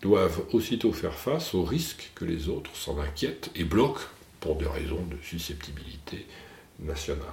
doivent 0.00 0.42
aussitôt 0.52 0.92
faire 0.92 1.14
face 1.14 1.54
au 1.54 1.62
risque 1.62 2.10
que 2.14 2.24
les 2.24 2.48
autres 2.48 2.74
s'en 2.74 2.98
inquiètent 2.98 3.50
et 3.54 3.64
bloquent 3.64 4.02
pour 4.40 4.56
des 4.56 4.66
raisons 4.66 5.02
de 5.02 5.16
susceptibilité 5.22 6.26
nationale. 6.78 7.26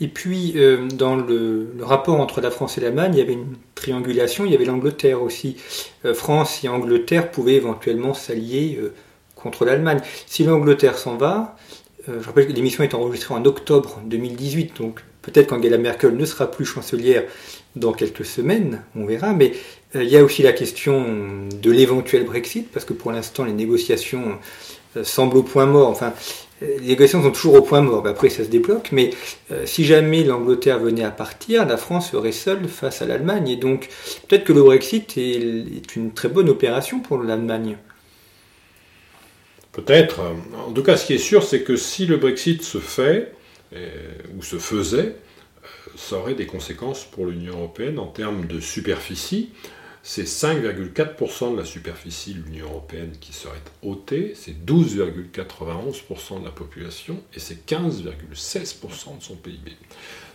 Et 0.00 0.08
puis, 0.08 0.54
euh, 0.56 0.88
dans 0.88 1.14
le, 1.14 1.72
rapport 1.80 2.20
entre 2.20 2.40
la 2.40 2.50
France 2.50 2.78
et 2.78 2.80
l'Allemagne, 2.80 3.12
il 3.14 3.18
y 3.18 3.22
avait 3.22 3.34
une 3.34 3.54
triangulation, 3.74 4.44
il 4.44 4.50
y 4.50 4.54
avait 4.54 4.64
l'Angleterre 4.64 5.22
aussi. 5.22 5.56
Euh, 6.04 6.14
France 6.14 6.64
et 6.64 6.68
Angleterre 6.68 7.30
pouvaient 7.30 7.54
éventuellement 7.54 8.12
s'allier 8.12 8.78
euh, 8.80 8.92
contre 9.36 9.64
l'Allemagne. 9.64 10.00
Si 10.26 10.42
l'Angleterre 10.42 10.98
s'en 10.98 11.16
va, 11.16 11.56
je 12.06 12.26
rappelle 12.26 12.46
que 12.46 12.52
l'émission 12.52 12.84
est 12.84 12.92
enregistrée 12.92 13.34
en 13.34 13.44
octobre 13.46 13.98
2018, 14.04 14.76
donc 14.76 15.00
peut-être 15.22 15.48
qu'Angela 15.48 15.78
Merkel 15.78 16.14
ne 16.14 16.24
sera 16.26 16.50
plus 16.50 16.66
chancelière 16.66 17.24
dans 17.76 17.92
quelques 17.92 18.26
semaines, 18.26 18.82
on 18.94 19.06
verra, 19.06 19.32
mais 19.32 19.52
il 19.94 20.08
y 20.08 20.18
a 20.18 20.22
aussi 20.22 20.42
la 20.42 20.52
question 20.52 21.02
de 21.50 21.70
l'éventuel 21.70 22.24
Brexit, 22.24 22.70
parce 22.70 22.84
que 22.84 22.92
pour 22.92 23.10
l'instant 23.10 23.44
les 23.44 23.54
négociations 23.54 24.38
semblent 25.02 25.38
au 25.38 25.42
point 25.42 25.64
mort. 25.64 25.88
Enfin, 25.88 26.12
les 26.80 26.88
négociations 26.88 27.22
sont 27.22 27.30
toujours 27.30 27.54
au 27.54 27.62
point 27.62 27.80
mort, 27.80 28.06
après 28.06 28.28
ça 28.28 28.44
se 28.44 28.48
débloque, 28.48 28.90
mais 28.92 29.10
euh, 29.50 29.66
si 29.66 29.84
jamais 29.84 30.24
l'Angleterre 30.24 30.78
venait 30.78 31.04
à 31.04 31.10
partir, 31.10 31.66
la 31.66 31.76
France 31.76 32.10
serait 32.10 32.32
seule 32.32 32.68
face 32.68 33.02
à 33.02 33.06
l'Allemagne, 33.06 33.48
et 33.48 33.56
donc 33.56 33.88
peut-être 34.28 34.44
que 34.44 34.52
le 34.52 34.62
Brexit 34.62 35.16
est, 35.16 35.96
une 35.96 36.12
très 36.12 36.28
bonne 36.28 36.48
opération 36.48 37.00
pour 37.00 37.22
l'Allemagne. 37.22 37.78
Peut-être. 39.72 40.20
En 40.66 40.70
tout 40.70 40.82
cas, 40.82 40.96
ce 40.96 41.06
qui 41.06 41.14
est 41.14 41.18
sûr, 41.18 41.42
c'est 41.42 41.62
que 41.62 41.76
si 41.76 42.06
le 42.06 42.16
Brexit 42.16 42.62
se 42.62 42.78
fait, 42.78 43.32
euh, 43.74 43.88
ou 44.38 44.42
se 44.42 44.56
faisait, 44.56 45.16
euh, 45.16 45.90
ça 45.96 46.16
aurait 46.16 46.34
des 46.34 46.46
conséquences 46.46 47.04
pour 47.04 47.26
l'Union 47.26 47.54
européenne 47.54 47.98
en 47.98 48.06
termes 48.06 48.46
de 48.46 48.60
superficie 48.60 49.50
c'est 50.06 50.24
5,4% 50.24 51.52
de 51.52 51.58
la 51.58 51.64
superficie 51.64 52.34
de 52.34 52.42
l'Union 52.42 52.66
européenne 52.66 53.12
qui 53.18 53.32
serait 53.32 53.62
ôtée, 53.82 54.34
c'est 54.36 54.52
12,91% 54.52 56.40
de 56.40 56.44
la 56.44 56.50
population 56.50 57.22
et 57.32 57.40
c'est 57.40 57.66
15,16% 57.66 59.18
de 59.18 59.22
son 59.22 59.34
PIB. 59.36 59.72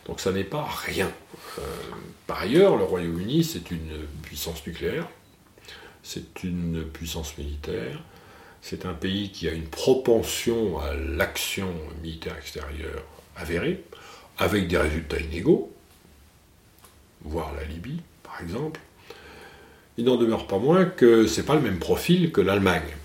Donc 0.07 0.21
ça 0.21 0.31
n'est 0.31 0.43
pas 0.43 0.67
rien. 0.67 1.11
Euh, 1.59 1.61
par 2.25 2.39
ailleurs, 2.39 2.77
le 2.77 2.83
Royaume-Uni, 2.83 3.43
c'est 3.43 3.69
une 3.69 4.07
puissance 4.23 4.65
nucléaire, 4.65 5.07
c'est 6.01 6.43
une 6.43 6.83
puissance 6.83 7.37
militaire, 7.37 8.01
c'est 8.63 8.87
un 8.87 8.93
pays 8.93 9.31
qui 9.31 9.47
a 9.47 9.51
une 9.51 9.67
propension 9.67 10.79
à 10.79 10.95
l'action 10.95 11.71
militaire 12.01 12.35
extérieure 12.37 13.03
avérée, 13.35 13.83
avec 14.39 14.67
des 14.67 14.77
résultats 14.77 15.19
inégaux, 15.19 15.71
voire 17.21 17.53
la 17.53 17.65
Libye, 17.65 18.01
par 18.23 18.41
exemple 18.41 18.79
il 19.99 20.05
n'en 20.05 20.15
demeure 20.15 20.47
pas 20.47 20.59
moins 20.59 20.85
que 20.85 21.27
ce 21.27 21.41
n'est 21.41 21.45
pas 21.45 21.55
le 21.55 21.61
même 21.61 21.77
profil 21.77 22.31
que 22.31 22.39
l'Allemagne. 22.39 22.95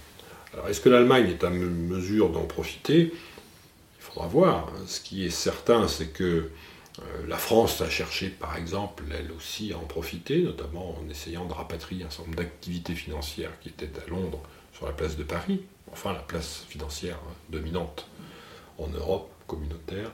Alors 0.52 0.68
est-ce 0.68 0.80
que 0.80 0.88
l'Allemagne 0.88 1.28
est 1.28 1.42
à 1.42 1.50
mesure 1.50 2.30
d'en 2.30 2.44
profiter? 2.44 3.12
Il 3.12 3.98
faudra 3.98 4.28
voir. 4.28 4.70
Ce 4.87 5.00
qui 5.00 5.26
est 5.26 5.30
certain, 5.30 5.88
c'est 5.88 6.12
que 6.12 6.22
euh, 6.24 7.02
la 7.26 7.37
France 7.37 7.80
a 7.80 7.90
cherché, 7.90 8.28
par 8.28 8.57
exemple, 8.57 9.02
elle 9.11 9.33
aussi 9.33 9.72
à 9.72 9.78
en 9.78 9.87
profiter, 9.87 10.42
notamment 10.42 10.96
en 10.96 11.11
essayant 11.11 11.46
de 11.46 11.52
rapatrier 11.52 12.04
un 12.04 12.11
certain 12.11 12.30
nombre 12.30 12.37
d'activités 12.44 12.94
financières 12.94 13.50
qui 13.61 13.70
étaient 13.70 13.90
à 14.07 14.09
Londres 14.09 14.40
sur 14.72 14.87
la 14.87 14.92
place 14.92 15.16
de 15.16 15.24
Paris, 15.24 15.62
enfin 15.90 16.12
la 16.12 16.20
place 16.20 16.64
financière 16.68 17.18
dominante 17.50 18.07
en 18.78 18.87
Europe 18.87 19.30
communautaire 19.48 20.12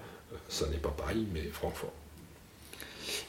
Ça 0.49 0.67
n'est 0.69 0.79
pas 0.79 0.95
Paris, 0.97 1.27
mais 1.35 1.43
Francfort. 1.53 1.93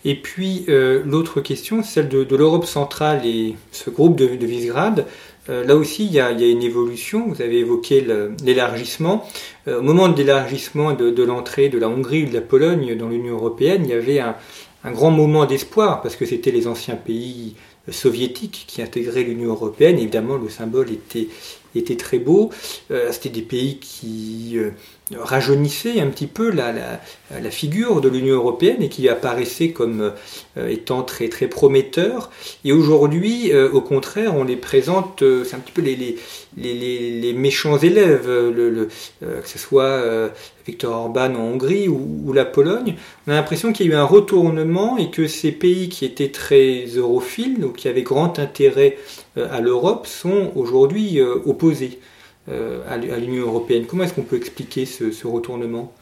Et 0.04 0.16
puis 0.16 0.66
l'autre 0.68 1.42
question, 1.42 1.84
celle 1.84 2.10
de, 2.10 2.36
l'Europe 2.36 2.66
centrale 2.66 3.26
et 3.26 3.56
ce 3.72 3.90
groupe 3.90 4.16
de, 4.16 4.26
de 4.36 4.46
Visegrad. 4.46 5.06
là 5.48 5.76
aussi, 5.76 6.06
il 6.06 6.14
y, 6.14 6.20
a, 6.20 6.32
une 6.32 6.64
évolution. 6.64 7.28
Vous 7.28 7.42
avez 7.42 7.60
évoqué 7.60 8.06
l'élargissement. 8.44 9.28
au 9.68 9.82
moment 9.82 10.10
de 10.10 10.18
l'élargissement 10.18 10.94
de, 10.94 11.12
de 11.12 11.24
l'entrée 11.24 11.70
de 11.70 11.78
la 11.78 11.88
Hongrie 11.88 12.24
ou 12.24 12.30
de 12.30 12.34
la 12.34 12.42
Pologne 12.42 12.96
dans 12.98 13.10
l'Union 13.10 13.36
européenne, 13.36 13.84
il 13.86 13.92
y 13.92 13.94
avait 13.94 14.20
un, 14.20 14.36
un 14.84 14.92
grand 14.92 15.12
moment 15.12 15.46
d'espoir 15.46 16.02
parce 16.02 16.16
que 16.16 16.26
c'était 16.26 16.52
les 16.52 16.68
anciens 16.68 16.96
pays 16.96 17.56
soviétiques 17.90 18.66
qui 18.68 18.82
intégraient 18.82 19.24
l'Union 19.24 19.50
européenne. 19.50 19.98
Évidemment, 19.98 20.38
le 20.38 20.50
symbole 20.50 20.92
était, 20.92 21.28
était 21.80 21.96
très 21.96 22.20
beau. 22.20 22.50
Euh, 22.92 23.12
c'était 23.12 23.30
des 23.30 23.42
pays 23.42 23.78
qui 23.80 24.54
euh, 24.56 24.72
rajeunissait 25.16 26.00
un 26.00 26.08
petit 26.08 26.28
peu 26.28 26.52
la, 26.52 26.74
la, 27.32 27.52
figure 27.52 28.02
de 28.02 28.10
l'Union 28.10 28.36
européenne 28.36 28.82
et 28.82 28.90
qui 28.90 29.08
apparaissait 29.10 29.72
comme 29.72 30.14
euh, 30.58 30.68
étant 30.68 31.04
très, 31.04 31.30
très 31.30 31.48
prometteur. 31.48 32.30
Et 32.66 32.72
aujourd'hui, 32.72 33.54
au 33.54 33.82
contraire, 33.82 34.36
on 34.36 34.44
les 34.44 34.56
présente, 34.56 35.24
c'est 35.46 35.56
un 35.56 35.60
petit 35.60 35.72
peu 35.72 35.82
les, 35.82 35.96
les, 35.96 37.20
les, 37.20 37.34
méchants 37.34 37.78
élèves, 37.78 38.26
que 38.26 38.88
ce 39.46 39.60
soit 39.60 40.32
Viktor 40.66 40.94
Orban 40.94 41.36
en 41.36 41.54
Hongrie 41.54 41.88
ou, 41.88 42.24
ou 42.26 42.34
la 42.34 42.46
Pologne. 42.46 42.96
On 43.28 43.32
a 43.32 43.36
l'impression 43.36 43.74
qu'il 43.74 43.88
y 43.88 43.90
a 43.90 43.94
eu 43.94 43.96
un 43.96 44.04
retournement 44.04 44.98
et 44.98 45.12
que 45.12 45.28
ces 45.28 45.52
pays 45.52 45.90
qui 45.90 46.06
étaient 46.06 46.32
très 46.32 46.86
europhiles, 46.86 47.66
ou 47.66 47.70
qui 47.70 47.88
avaient 47.88 48.04
grand 48.04 48.40
intérêt 48.40 48.98
à 49.36 49.62
l'Europe, 49.62 50.08
sont 50.08 50.52
aujourd'hui 50.56 51.22
opposés. 51.22 52.00
Euh, 52.50 52.82
à 52.90 52.98
l'Union 52.98 53.46
européenne. 53.46 53.86
Comment 53.86 54.04
est-ce 54.04 54.16
qu'on 54.16 54.24
peut 54.24 54.36
expliquer 54.38 54.88
ce, 54.88 55.28
retournement? 55.28 55.94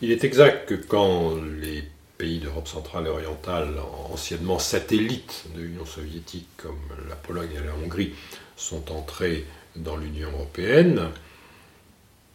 Il 0.00 0.10
est 0.10 0.24
exact 0.24 0.66
que 0.66 0.74
quand 0.74 1.34
les 1.60 1.84
pays 2.16 2.38
d'Europe 2.38 2.66
centrale 2.66 3.06
et 3.06 3.10
orientale, 3.10 3.74
anciennement 4.10 4.58
satellites 4.58 5.44
de 5.54 5.60
l'Union 5.60 5.84
soviétique, 5.84 6.48
comme 6.56 6.80
la 7.06 7.16
Pologne 7.16 7.50
et 7.52 7.66
la 7.66 7.74
Hongrie, 7.84 8.14
sont 8.56 8.90
entrés 8.92 9.44
dans 9.76 9.98
l'Union 9.98 10.30
européenne, 10.32 11.10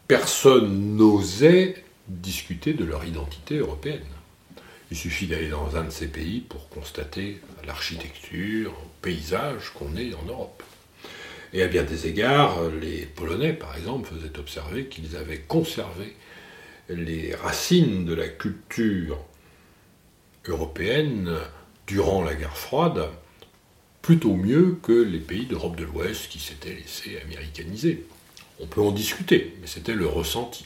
personne 0.07 0.95
n'osait 0.95 1.83
discuter 2.07 2.73
de 2.73 2.85
leur 2.85 3.03
identité 3.03 3.57
européenne. 3.57 4.05
Il 4.91 4.97
suffit 4.97 5.27
d'aller 5.27 5.49
dans 5.49 5.75
un 5.75 5.83
de 5.83 5.91
ces 5.91 6.07
pays 6.07 6.39
pour 6.39 6.67
constater 6.69 7.39
l'architecture, 7.65 8.71
le 8.71 9.01
paysage 9.01 9.71
qu'on 9.75 9.95
est 9.95 10.13
en 10.15 10.23
Europe. 10.23 10.63
Et 11.53 11.61
à 11.61 11.67
bien 11.67 11.83
des 11.83 12.07
égards, 12.07 12.57
les 12.81 13.05
Polonais, 13.05 13.53
par 13.53 13.75
exemple, 13.75 14.09
faisaient 14.09 14.37
observer 14.39 14.85
qu'ils 14.85 15.15
avaient 15.15 15.39
conservé 15.39 16.15
les 16.89 17.35
racines 17.35 18.05
de 18.05 18.13
la 18.13 18.27
culture 18.27 19.19
européenne 20.47 21.37
durant 21.85 22.23
la 22.23 22.33
guerre 22.33 22.57
froide 22.57 23.09
plutôt 24.01 24.33
mieux 24.33 24.77
que 24.81 24.91
les 24.91 25.19
pays 25.19 25.45
d'Europe 25.45 25.75
de 25.75 25.83
l'Ouest 25.83 26.29
qui 26.29 26.39
s'étaient 26.39 26.73
laissés 26.73 27.19
américaniser. 27.23 28.05
On 28.59 28.65
peut 28.65 28.81
en 28.81 28.91
discuter, 28.91 29.55
mais 29.61 29.67
c'était 29.67 29.93
le 29.93 30.07
ressenti. 30.07 30.65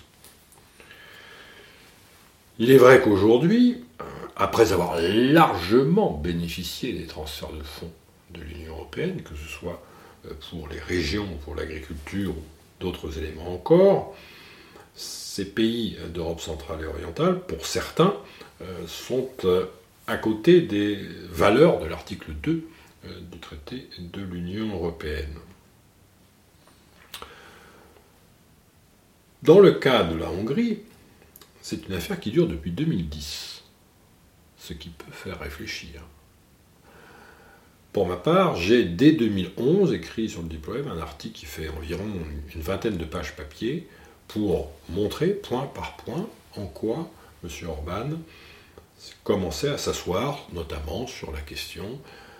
Il 2.63 2.71
est 2.71 2.77
vrai 2.77 3.01
qu'aujourd'hui, 3.01 3.83
après 4.37 4.71
avoir 4.71 4.95
largement 4.97 6.11
bénéficié 6.13 6.93
des 6.93 7.07
transferts 7.07 7.51
de 7.51 7.61
fonds 7.61 7.91
de 8.33 8.39
l'Union 8.39 8.75
européenne, 8.75 9.21
que 9.21 9.35
ce 9.35 9.49
soit 9.49 9.83
euh, 10.25 10.29
pour 10.49 10.69
les 10.69 10.79
régions, 10.79 11.27
pour 11.43 11.55
l'agriculture 11.55 12.29
ou 12.31 12.41
d'autres 12.79 13.17
éléments 13.17 13.53
encore, 13.53 14.15
ces 14.95 15.43
pays 15.43 15.97
d'Europe 16.13 16.39
centrale 16.39 16.79
et 16.81 16.85
orientale, 16.85 17.41
pour 17.41 17.65
certains, 17.65 18.15
euh, 18.61 18.87
sont 18.87 19.27
euh, 19.43 19.65
à 20.07 20.15
côté 20.15 20.61
des 20.61 20.99
valeurs 21.31 21.79
de 21.81 21.87
l'article 21.87 22.31
2 22.43 22.65
du 23.29 23.39
traité 23.39 23.89
de 23.99 24.21
l'Union 24.21 24.73
européenne. 24.73 25.35
Dans 29.41 29.59
le 29.59 29.73
cas 29.73 30.05
de 30.05 30.15
la 30.15 30.29
Hongrie, 30.31 30.79
c'est 31.63 31.87
une 31.87 31.95
affaire 31.95 32.19
qui 32.19 32.29
dure 32.29 32.47
depuis 32.47 32.71
2010, 32.71 33.63
ce 34.57 34.73
qui 34.73 34.89
peut 34.89 35.13
faire 35.13 35.39
réfléchir. 35.39 36.01
Pour 37.93 38.05
ma 38.05 38.17
part, 38.17 38.57
j'ai 38.57 38.83
dès 38.83 39.13
2011 39.13 39.93
écrit 39.93 40.29
sur 40.29 40.41
le 40.41 40.49
diplôme 40.49 40.89
un 40.89 40.99
article 40.99 41.39
qui 41.39 41.45
fait 41.45 41.69
environ 41.69 42.05
une 42.53 42.61
vingtaine 42.61 42.97
de 42.97 43.05
pages 43.05 43.37
papier 43.37 43.87
pour 44.27 44.71
montrer 44.89 45.29
point 45.29 45.67
par 45.67 45.95
point 45.95 46.27
en 46.57 46.65
quoi 46.65 47.09
M. 47.45 47.49
Orban 47.69 48.09
commençait 49.23 49.69
à 49.69 49.77
s'asseoir 49.77 50.45
notamment 50.51 51.07
sur 51.07 51.31
la 51.31 51.39
question 51.39 51.97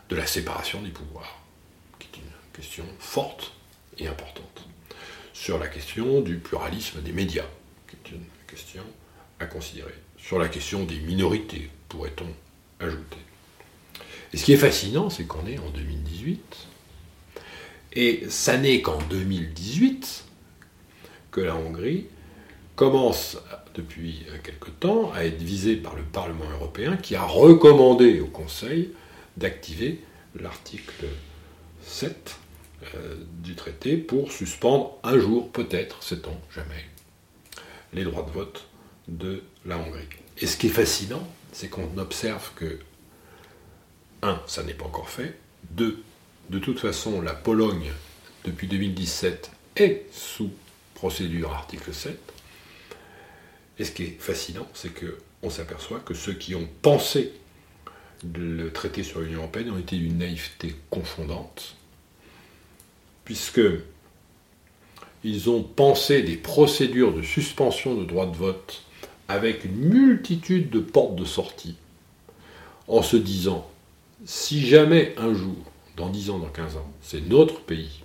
de 0.10 0.18
la 0.18 0.28
séparation 0.28 0.82
des 0.82 0.90
pouvoirs, 0.90 1.40
qui 1.98 2.10
est 2.12 2.18
une 2.18 2.58
question 2.60 2.86
forte 3.00 3.54
et 3.98 4.08
importante, 4.08 4.68
sur 5.32 5.60
la 5.60 5.70
question 5.70 6.20
du 6.20 6.40
pluralisme 6.40 7.02
des 7.02 7.14
médias, 7.14 7.48
qui 7.88 7.96
est 7.96 8.16
une 8.16 8.26
question 8.48 8.84
à 9.40 9.46
considérer, 9.46 9.94
sur 10.18 10.40
la 10.40 10.48
question 10.48 10.84
des 10.84 11.00
minorités, 11.00 11.70
pourrait-on 11.90 12.28
ajouter. 12.84 13.18
Et 14.34 14.38
ce 14.38 14.46
qui 14.46 14.54
est 14.54 14.58
fascinant, 14.58 15.10
c'est 15.10 15.26
qu'on 15.26 15.46
est 15.46 15.60
en 15.60 15.70
2018. 15.70 16.68
Et 17.94 18.24
ça 18.30 18.58
n'est 18.58 18.82
qu'en 18.82 18.98
2018 19.10 20.26
que 21.32 21.42
la 21.42 21.56
Hongrie 21.56 22.08
commence 22.76 23.38
depuis 23.76 24.26
quelque 24.44 24.72
temps 24.72 25.12
à 25.14 25.26
être 25.26 25.42
visée 25.42 25.76
par 25.76 25.96
le 25.96 26.04
Parlement 26.04 26.50
européen 26.52 26.98
qui 26.98 27.16
a 27.16 27.24
recommandé 27.24 28.20
au 28.20 28.28
Conseil 28.28 28.92
d'activer 29.38 30.00
l'article 30.40 31.06
7 31.82 32.38
euh, 32.96 33.16
du 33.44 33.56
traité 33.56 33.98
pour 33.98 34.32
suspendre 34.32 34.98
un 35.04 35.20
jour, 35.20 35.52
peut-être, 35.52 36.02
sait-on 36.02 36.36
jamais, 36.54 36.86
les 37.94 38.04
droits 38.04 38.24
de 38.24 38.32
vote 38.32 38.68
de 39.08 39.44
la 39.66 39.78
Hongrie. 39.78 40.08
Et 40.38 40.48
ce 40.48 40.58
qui 40.58 40.68
est 40.68 40.72
fascinant, 40.72 41.28
c'est 41.52 41.70
qu'on 41.70 41.98
observe 41.98 42.52
que 42.56 42.80
un, 44.22 44.42
ça 44.48 44.64
n'est 44.64 44.74
pas 44.74 44.86
encore 44.86 45.10
fait. 45.10 45.38
Deux, 45.72 46.02
de 46.50 46.60
toute 46.60 46.80
façon, 46.80 47.22
la 47.22 47.34
Pologne, 47.34 47.92
depuis 48.46 48.68
2017, 48.68 49.52
est 49.76 50.06
sous 50.12 50.52
procédure 50.94 51.52
article 51.52 51.94
7. 51.94 52.18
Et 53.80 53.86
ce 53.86 53.92
qui 53.92 54.04
est 54.04 54.18
fascinant, 54.20 54.68
c'est 54.74 54.92
qu'on 54.94 55.50
s'aperçoit 55.50 56.00
que 56.00 56.14
ceux 56.14 56.34
qui 56.34 56.56
ont 56.56 56.70
pensé 56.82 57.34
le 58.34 58.72
traité 58.72 59.04
sur 59.04 59.20
l'Union 59.20 59.40
européenne 59.40 59.72
ont 59.72 59.78
été 59.78 59.98
d'une 59.98 60.20
naïveté 60.20 60.76
confondante, 60.90 61.76
puisque 63.26 63.62
ils 65.24 65.50
ont 65.50 65.64
pensé 65.64 66.22
des 66.22 66.38
procédures 66.38 67.14
de 67.14 67.22
suspension 67.22 67.96
de 67.96 68.06
droit 68.06 68.26
de 68.26 68.36
vote 68.36 68.84
avec 69.34 69.66
une 69.66 69.78
multitude 69.78 70.70
de 70.70 70.80
portes 70.80 71.16
de 71.16 71.26
sortie, 71.26 71.76
en 72.88 73.02
se 73.02 73.18
disant 73.18 73.68
si 74.26 74.66
jamais 74.66 75.16
un 75.18 75.34
jour, 75.34 75.58
dans 75.98 76.10
10 76.10 76.30
ans, 76.30 76.38
dans 76.38 76.50
15 76.50 76.78
ans, 76.78 76.92
c'est 77.02 77.28
notre 77.28 77.60
pays 77.62 78.04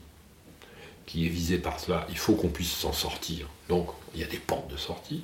qui 1.04 1.26
est 1.26 1.28
visé 1.28 1.58
par 1.58 1.80
cela, 1.80 2.06
il 2.08 2.16
faut 2.16 2.34
qu'on 2.34 2.48
puisse 2.48 2.72
s'en 2.72 2.94
sortir. 2.94 3.46
Donc 3.68 3.88
il 4.14 4.20
y 4.20 4.24
a 4.24 4.26
des 4.26 4.38
portes 4.38 4.70
de 4.70 4.78
sortie. 4.78 5.22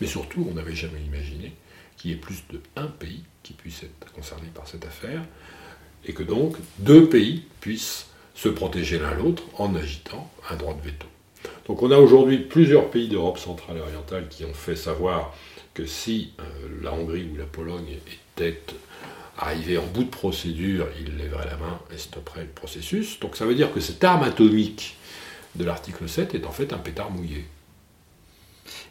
Mais 0.00 0.06
surtout, 0.06 0.46
on 0.50 0.54
n'avait 0.54 0.76
jamais 0.76 1.00
imaginé 1.00 1.54
qu'il 1.96 2.10
y 2.10 2.14
ait 2.14 2.18
plus 2.18 2.44
de 2.50 2.60
un 2.76 2.86
pays 2.86 3.22
qui 3.42 3.54
puisse 3.54 3.82
être 3.82 4.12
concerné 4.12 4.48
par 4.54 4.68
cette 4.68 4.84
affaire, 4.84 5.22
et 6.04 6.12
que 6.12 6.22
donc 6.22 6.56
deux 6.80 7.08
pays 7.08 7.44
puissent 7.60 8.08
se 8.34 8.50
protéger 8.50 8.98
l'un 8.98 9.14
l'autre 9.14 9.44
en 9.56 9.74
agitant 9.74 10.30
un 10.50 10.56
droit 10.56 10.74
de 10.74 10.82
veto. 10.82 11.06
Donc 11.68 11.82
on 11.82 11.90
a 11.90 11.98
aujourd'hui 11.98 12.38
plusieurs 12.38 12.88
pays 12.88 13.08
d'Europe 13.08 13.38
centrale 13.38 13.76
et 13.76 13.80
orientale 13.80 14.26
qui 14.28 14.44
ont 14.44 14.54
fait 14.54 14.76
savoir 14.76 15.34
que 15.74 15.84
si 15.84 16.32
euh, 16.40 16.42
la 16.82 16.94
Hongrie 16.94 17.28
ou 17.32 17.36
la 17.36 17.44
Pologne 17.44 17.98
étaient 18.36 18.60
arrivé 19.36 19.76
en 19.76 19.84
bout 19.84 20.04
de 20.04 20.08
procédure, 20.08 20.86
il 20.98 21.18
lèverait 21.18 21.44
la 21.44 21.58
main 21.58 21.78
et 21.94 21.98
stopperait 21.98 22.42
le 22.42 22.48
processus. 22.48 23.20
Donc 23.20 23.36
ça 23.36 23.44
veut 23.44 23.54
dire 23.54 23.72
que 23.72 23.80
cette 23.80 24.02
arme 24.02 24.24
atomique 24.24 24.96
de 25.56 25.64
l'article 25.64 26.08
7 26.08 26.34
est 26.34 26.46
en 26.46 26.52
fait 26.52 26.72
un 26.72 26.78
pétard 26.78 27.10
mouillé. 27.10 27.44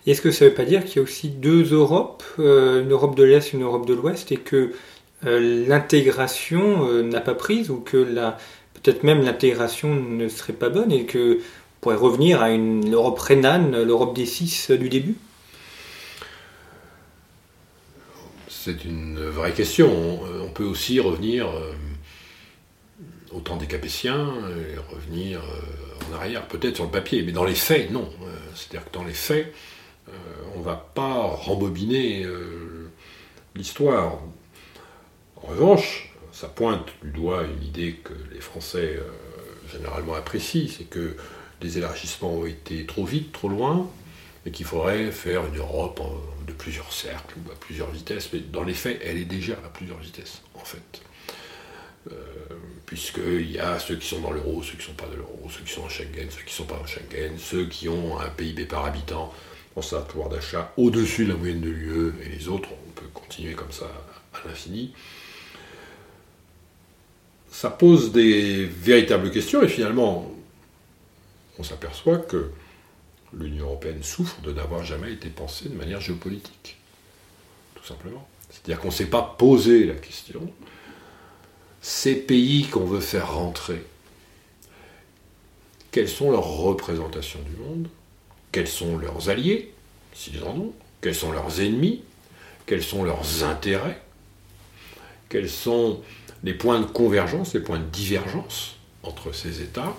Est-ce 0.06 0.22
que 0.22 0.32
ça 0.32 0.46
ne 0.46 0.52
veut 0.52 0.56
pas 0.56 0.64
dire 0.64 0.86
qu'il 0.86 0.98
y 0.98 1.00
a 1.00 1.02
aussi 1.02 1.30
deux 1.30 1.74
Europes, 1.74 2.24
euh, 2.40 2.84
une 2.84 2.92
Europe 2.92 3.16
de 3.16 3.24
l'Est 3.24 3.54
et 3.54 3.58
une 3.58 3.64
Europe 3.64 3.88
de 3.88 3.94
l'Ouest, 3.94 4.32
et 4.32 4.38
que 4.38 4.72
euh, 5.26 5.66
l'intégration 5.68 7.04
n'a 7.04 7.20
pas 7.22 7.34
prise, 7.34 7.70
ou 7.70 7.80
que 7.80 8.04
peut-être 8.76 9.04
même 9.04 9.24
l'intégration 9.24 9.94
ne 9.96 10.30
serait 10.30 10.54
pas 10.54 10.70
bonne, 10.70 10.92
et 10.92 11.06
que 11.06 11.40
pourrait 11.88 11.96
revenir 11.96 12.42
à 12.42 12.50
une 12.50 12.94
Europe 12.94 13.18
rhénane, 13.18 13.82
l'Europe 13.82 14.14
des 14.14 14.26
six 14.26 14.72
du 14.72 14.90
début? 14.90 15.16
C'est 18.50 18.84
une 18.84 19.18
vraie 19.30 19.54
question. 19.54 20.20
On, 20.44 20.50
peut 20.50 20.66
aussi 20.66 21.00
revenir 21.00 21.48
euh, 21.48 21.72
au 23.32 23.40
temps 23.40 23.56
des 23.56 23.68
Capétiens 23.68 24.34
et 24.50 24.94
revenir 24.94 25.40
euh, 25.40 26.12
en 26.12 26.16
arrière, 26.18 26.46
peut-être 26.50 26.76
sur 26.76 26.84
le 26.84 26.92
papier, 26.92 27.24
mais 27.24 27.32
dans 27.32 27.46
les 27.46 27.56
faits, 27.56 27.90
non. 27.90 28.10
Euh, 28.22 28.36
c'est-à-dire 28.54 28.92
que 28.92 28.94
dans 28.94 29.06
les 29.06 29.14
faits, 29.14 29.54
on 30.56 30.60
ne 30.60 30.66
va 30.66 30.76
pas 30.94 31.22
rembobiner 31.22 32.26
l'histoire. 33.56 34.20
En 35.38 35.48
revanche, 35.48 36.14
ça 36.34 36.50
pointe 36.50 36.90
du 37.02 37.12
doigt 37.12 37.44
une 37.46 37.64
idée 37.66 37.94
que 38.04 38.14
les 38.34 38.42
Français 38.42 39.00
généralement 39.72 40.16
apprécient, 40.16 40.68
c'est 40.70 40.90
que 40.90 41.16
les 41.62 41.78
élargissements 41.78 42.34
ont 42.34 42.46
été 42.46 42.86
trop 42.86 43.06
vite, 43.06 43.32
trop 43.32 43.50
loin, 43.50 43.90
et 44.46 44.52
qu'il 44.52 44.66
faudrait 44.66 45.12
faire 45.12 45.46
une 45.46 45.58
Europe 45.58 46.02
de 46.46 46.54
plusieurs 46.54 46.92
cercles 46.94 47.36
ou 47.46 47.52
à 47.52 47.56
plusieurs 47.56 47.92
vitesses. 47.92 48.30
Mais 48.34 48.40
dans 48.40 48.64
les 48.64 48.74
faits, 48.74 49.02
elle 49.04 49.18
est 49.18 49.26
déjà 49.26 49.54
à 49.54 49.70
plusieurs 49.70 50.00
vitesses, 50.00 50.42
en 50.56 50.64
fait. 50.64 51.02
Euh, 52.12 52.16
puisqu'il 52.86 53.52
y 53.52 53.60
a 53.60 53.80
ceux 53.80 53.96
qui 53.96 54.08
sont 54.08 54.22
dans 54.22 54.32
l'euro, 54.32 54.64
ceux 54.64 54.74
qui 54.74 54.78
ne 54.78 54.84
sont 54.84 54.94
pas 54.94 55.08
dans 55.08 55.18
l'euro, 55.18 55.50
ceux 55.50 55.64
qui 55.64 55.74
sont 55.74 55.82
en 55.82 55.90
Schengen, 55.90 56.30
ceux 56.30 56.44
qui 56.44 56.46
ne 56.46 56.50
sont 56.50 56.66
pas 56.66 56.80
en 56.82 56.86
Schengen, 56.86 57.38
ceux 57.38 57.66
qui 57.66 57.90
ont 57.90 58.18
un 58.20 58.30
PIB 58.30 58.66
par 58.66 58.86
habitant, 58.86 59.34
on 59.76 59.96
un 59.96 60.02
pouvoir 60.02 60.30
d'achat 60.30 60.74
au-dessus 60.76 61.26
de 61.26 61.32
la 61.32 61.38
moyenne 61.38 61.62
de 61.62 61.70
l'UE, 61.70 62.14
et 62.26 62.30
les 62.30 62.48
autres, 62.48 62.70
on 62.72 62.92
peut 63.00 63.06
continuer 63.14 63.54
comme 63.54 63.72
ça 63.72 63.86
à 64.34 64.48
l'infini. 64.48 64.92
Ça 67.52 67.70
pose 67.70 68.12
des 68.12 68.66
véritables 68.66 69.30
questions, 69.30 69.62
et 69.62 69.68
finalement, 69.68 70.32
on 71.60 71.64
s'aperçoit 71.64 72.18
que 72.18 72.52
l'Union 73.34 73.66
européenne 73.66 74.04
souffre 74.04 74.42
de 74.42 74.54
n'avoir 74.54 74.84
jamais 74.84 75.12
été 75.14 75.30
pensée 75.30 75.70
de 75.70 75.76
manière 75.76 76.02
géopolitique. 76.02 76.78
Tout 77.76 77.86
simplement. 77.86 78.28
C'est-à-dire 78.50 78.80
qu'on 78.80 78.88
ne 78.88 78.94
s'est 78.94 79.08
pas 79.08 79.36
posé 79.38 79.86
la 79.86 79.96
question. 79.96 80.52
Ces 81.82 82.16
pays 82.16 82.68
qu'on 82.68 82.86
veut 82.86 83.02
faire 83.02 83.34
rentrer, 83.34 83.84
quelles 85.92 86.10
sont 86.10 86.32
leurs 86.32 86.48
représentations 86.48 87.40
du 87.42 87.56
monde 87.56 87.88
Quels 88.52 88.68
sont 88.68 88.98
leurs 88.98 89.30
alliés, 89.30 89.74
s'ils 90.14 90.44
en 90.44 90.56
ont 90.56 90.74
Quels 91.02 91.16
sont 91.16 91.32
leurs 91.32 91.62
ennemis 91.62 92.04
Quels 92.66 92.84
sont 92.84 93.04
leurs 93.04 93.44
intérêts 93.44 94.02
Quels 95.30 95.50
sont 95.50 96.02
les 96.44 96.54
points 96.54 96.80
de 96.80 96.86
convergence, 96.86 97.54
les 97.54 97.62
points 97.62 97.80
de 97.80 97.86
divergence 97.86 98.76
entre 99.04 99.34
ces 99.34 99.62
États 99.62 99.96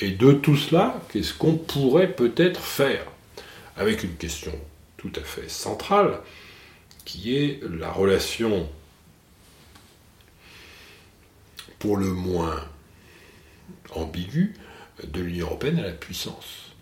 et 0.00 0.10
de 0.10 0.32
tout 0.32 0.56
cela, 0.56 1.00
qu'est-ce 1.10 1.32
qu'on 1.32 1.54
pourrait 1.54 2.12
peut-être 2.12 2.60
faire 2.60 3.04
Avec 3.76 4.04
une 4.04 4.16
question 4.16 4.52
tout 4.96 5.12
à 5.16 5.22
fait 5.22 5.48
centrale, 5.48 6.20
qui 7.04 7.36
est 7.36 7.60
la 7.62 7.90
relation 7.90 8.68
pour 11.78 11.96
le 11.96 12.08
moins 12.08 12.64
ambiguë 13.94 14.54
de 15.04 15.20
l'Union 15.20 15.46
européenne 15.46 15.78
à 15.78 15.86
la 15.86 15.92
puissance. 15.92 16.72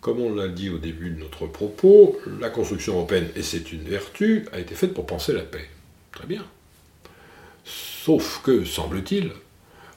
Comme 0.00 0.20
on 0.20 0.34
l'a 0.34 0.48
dit 0.48 0.68
au 0.68 0.78
début 0.78 1.10
de 1.10 1.20
notre 1.20 1.46
propos, 1.46 2.18
la 2.40 2.50
construction 2.50 2.94
européenne, 2.94 3.28
et 3.36 3.42
c'est 3.42 3.72
une 3.72 3.84
vertu, 3.84 4.46
a 4.52 4.58
été 4.58 4.74
faite 4.74 4.94
pour 4.94 5.06
penser 5.06 5.32
la 5.32 5.42
paix. 5.42 5.68
Très 6.10 6.26
bien. 6.26 6.44
Sauf 7.64 8.42
que, 8.42 8.64
semble-t-il, 8.64 9.30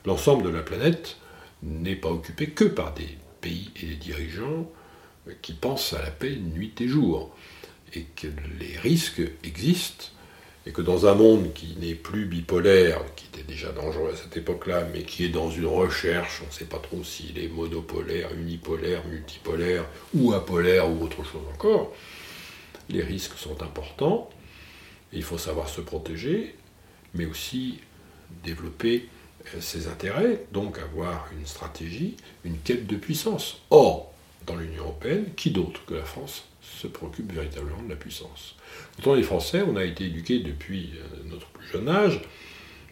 l'ensemble 0.06 0.44
de 0.44 0.50
la 0.50 0.62
planète 0.62 1.18
n'est 1.64 1.96
pas 1.96 2.10
occupé 2.10 2.50
que 2.50 2.66
par 2.66 2.94
des 2.94 3.18
pays 3.42 3.72
et 3.82 3.86
des 3.88 3.96
dirigeants 3.96 4.70
qui 5.42 5.54
pensent 5.54 5.94
à 5.94 6.02
la 6.02 6.12
paix 6.12 6.36
nuit 6.36 6.74
et 6.80 6.88
jour, 6.88 7.36
et 7.94 8.04
que 8.16 8.28
les 8.60 8.78
risques 8.78 9.22
existent, 9.44 10.06
et 10.68 10.72
que 10.72 10.82
dans 10.82 11.06
un 11.06 11.14
monde 11.14 11.54
qui 11.54 11.76
n'est 11.80 11.96
plus 11.96 12.26
bipolaire, 12.26 13.02
qui 13.16 13.26
était 13.28 13.44
déjà 13.44 13.72
dangereux 13.72 14.12
à 14.14 14.16
cette 14.16 14.36
époque-là, 14.36 14.88
mais 14.94 15.04
qui 15.04 15.26
est 15.26 15.30
dans 15.30 15.50
une 15.50 15.68
recherche, 15.68 16.42
on 16.44 16.48
ne 16.48 16.52
sait 16.52 16.66
pas 16.66 16.80
trop 16.80 17.04
s'il 17.04 17.38
est 17.38 17.48
monopolaire, 17.48 18.34
unipolaire, 18.34 19.06
multipolaire, 19.08 19.86
ou 20.16 20.34
apolaire, 20.34 20.90
ou 20.90 21.04
autre 21.04 21.24
chose 21.24 21.44
encore, 21.54 21.94
les 22.90 23.04
risques 23.04 23.38
sont 23.38 23.62
importants, 23.62 24.30
et 25.14 25.18
il 25.18 25.24
faut 25.24 25.38
savoir 25.38 25.70
se 25.70 25.82
protéger, 25.82 26.56
mais 27.14 27.26
aussi 27.26 27.80
développer 28.44 29.08
ses 29.60 29.88
intérêts, 29.88 30.46
donc 30.52 30.78
avoir 30.80 31.28
une 31.38 31.46
stratégie, 31.46 32.16
une 32.44 32.58
quête 32.58 32.88
de 32.88 32.96
puissance. 32.96 33.62
Or, 33.70 34.12
dans 34.46 34.56
l'Union 34.56 34.84
européenne, 34.84 35.26
qui 35.36 35.52
d'autre 35.52 35.82
que 35.86 35.96
la 35.96 36.04
France 36.04 36.46
se 36.62 36.88
préoccupe 36.88 37.32
véritablement 37.32 37.82
de 37.84 37.90
la 37.90 37.96
puissance? 37.96 38.56
Quand 39.04 39.12
on 39.12 39.16
est 39.16 39.24
français, 39.24 39.64
on 39.68 39.76
a 39.76 39.84
été 39.84 40.06
éduqué 40.06 40.40
depuis 40.40 40.92
euh, 40.96 41.30
notre 41.30 41.48
plus 41.48 41.68
jeune 41.68 41.90
âge 41.90 42.22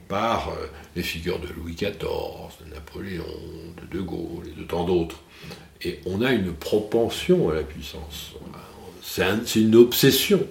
par 0.07 0.49
euh, 0.49 0.67
les 0.95 1.03
figures 1.03 1.39
de 1.39 1.47
Louis 1.47 1.73
XIV, 1.73 1.97
de 1.99 2.73
Napoléon, 2.73 3.25
de 3.81 3.97
De 3.97 4.01
Gaulle 4.01 4.47
et 4.47 4.59
de 4.59 4.63
tant 4.65 4.83
d'autres. 4.83 5.19
Et 5.81 5.99
on 6.05 6.21
a 6.21 6.31
une 6.31 6.53
propension 6.53 7.49
à 7.49 7.55
la 7.55 7.63
puissance. 7.63 8.33
C'est 9.01 9.59
une 9.59 9.75
obsession. 9.75 10.45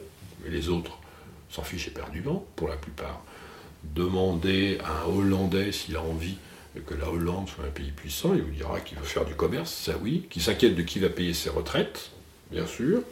Mais 0.45 0.51
les 0.51 0.69
autres 0.69 0.99
s'en 1.51 1.63
fichent 1.63 1.89
éperdument, 1.89 2.45
pour 2.57 2.69
la 2.69 2.77
plupart 2.77 3.25
demander 3.95 4.79
à 4.85 5.05
un 5.05 5.07
Hollandais 5.07 5.73
s'il 5.73 5.97
a 5.97 6.03
envie 6.03 6.37
que 6.87 6.95
la 6.95 7.11
Hollande 7.11 7.49
soit 7.49 7.65
un 7.65 7.71
pays 7.71 7.91
puissant, 7.91 8.35
il 8.35 8.43
vous 8.43 8.51
dira 8.51 8.81
qu'il 8.81 8.99
veut 8.99 9.05
faire 9.05 9.25
du 9.25 9.35
commerce, 9.35 9.73
ça 9.73 9.93
oui, 10.03 10.27
qu'il 10.31 10.43
s'inquiète 10.43 10.75
de 10.75 10.83
qui 10.83 10.99
va 10.99 11.09
payer 11.09 11.35
ses 11.35 11.51
retraites, 11.51 12.11
bien 12.51 12.67
sûr, 12.67 13.03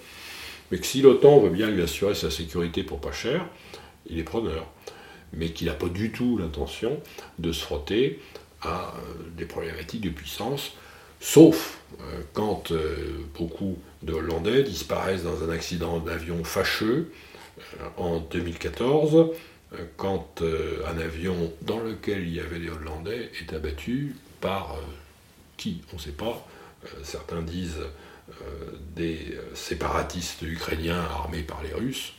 mais 0.70 0.78
que 0.78 0.86
si 0.86 1.02
l'OTAN 1.02 1.40
veut 1.40 1.50
bien 1.50 1.68
lui 1.68 1.82
assurer 1.82 2.14
sa 2.14 2.30
sécurité 2.30 2.82
pour 2.82 3.00
pas 3.00 3.12
cher, 3.12 3.46
il 4.08 4.18
est 4.18 4.24
preneur, 4.24 4.66
mais 5.32 5.50
qu'il 5.50 5.66
n'a 5.66 5.74
pas 5.74 5.88
du 5.88 6.10
tout 6.10 6.38
l'intention 6.38 7.00
de 7.38 7.52
se 7.52 7.62
frotter 7.62 8.20
à 8.62 8.94
euh, 8.94 9.14
des 9.36 9.44
problématiques 9.44 10.02
de 10.02 10.10
puissance, 10.10 10.72
sauf 11.20 11.80
euh, 12.00 12.22
quand 12.32 12.72
euh, 12.72 13.24
beaucoup 13.38 13.78
de 14.02 14.14
Hollandais 14.14 14.62
disparaissent 14.62 15.24
dans 15.24 15.44
un 15.44 15.50
accident 15.50 15.98
d'avion 15.98 16.44
fâcheux 16.44 17.12
en 17.98 18.20
2014, 18.20 19.32
quand 19.96 20.42
euh, 20.42 20.82
un 20.86 20.98
avion 20.98 21.52
dans 21.62 21.78
lequel 21.78 22.26
il 22.26 22.34
y 22.34 22.40
avait 22.40 22.58
des 22.58 22.70
Hollandais 22.70 23.30
est 23.40 23.52
abattu 23.52 24.16
par 24.40 24.74
euh, 24.74 24.82
qui? 25.56 25.82
On 25.92 25.96
ne 25.96 26.00
sait 26.00 26.12
pas. 26.12 26.46
Euh, 26.84 26.88
certains 27.02 27.42
disent 27.42 27.82
des 28.94 29.36
séparatistes 29.54 30.42
ukrainiens 30.42 31.00
armés 31.00 31.42
par 31.42 31.64
les 31.64 31.72
Russes. 31.72 32.12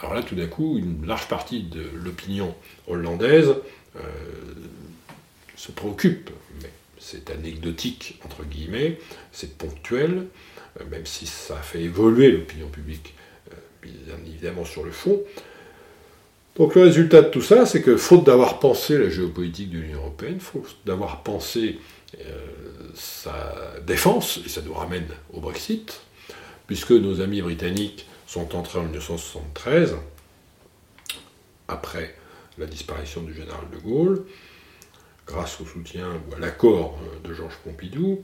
Alors 0.00 0.14
là, 0.14 0.22
tout 0.22 0.34
d'un 0.34 0.46
coup, 0.46 0.78
une 0.78 1.06
large 1.06 1.28
partie 1.28 1.62
de 1.62 1.84
l'opinion 2.02 2.54
hollandaise 2.88 3.54
se 5.54 5.72
préoccupe, 5.72 6.30
mais 6.62 6.70
c'est 6.98 7.28
anecdotique, 7.28 8.18
entre 8.24 8.44
guillemets, 8.44 8.98
c'est 9.30 9.58
ponctuel, 9.58 10.26
même 10.90 11.04
si 11.04 11.26
ça 11.26 11.56
fait 11.56 11.82
évoluer 11.82 12.32
l'opinion 12.32 12.68
publique, 12.68 13.14
bien 13.82 14.16
évidemment 14.26 14.64
sur 14.64 14.84
le 14.84 14.90
fond. 14.90 15.22
Donc 16.56 16.74
le 16.74 16.82
résultat 16.82 17.20
de 17.20 17.28
tout 17.28 17.42
ça, 17.42 17.66
c'est 17.66 17.82
que 17.82 17.96
faute 17.96 18.24
d'avoir 18.24 18.58
pensé 18.58 18.96
la 18.96 19.10
géopolitique 19.10 19.70
de 19.70 19.78
l'Union 19.78 19.98
européenne, 19.98 20.40
faute 20.40 20.76
d'avoir 20.86 21.22
pensé 21.22 21.78
euh, 22.18 22.46
sa 22.94 23.74
défense, 23.86 24.40
et 24.44 24.48
ça 24.48 24.62
nous 24.62 24.72
ramène 24.72 25.06
au 25.34 25.40
Brexit, 25.40 26.00
puisque 26.66 26.92
nos 26.92 27.20
amis 27.20 27.42
britanniques 27.42 28.06
sont 28.26 28.56
entrés 28.56 28.78
en 28.78 28.84
1973, 28.84 29.96
après 31.68 32.14
la 32.56 32.66
disparition 32.66 33.22
du 33.22 33.34
général 33.34 33.66
de 33.70 33.78
Gaulle, 33.78 34.24
grâce 35.26 35.60
au 35.60 35.66
soutien 35.66 36.08
ou 36.08 36.34
à 36.36 36.38
l'accord 36.38 36.98
de 37.22 37.34
Georges 37.34 37.58
Pompidou, 37.64 38.22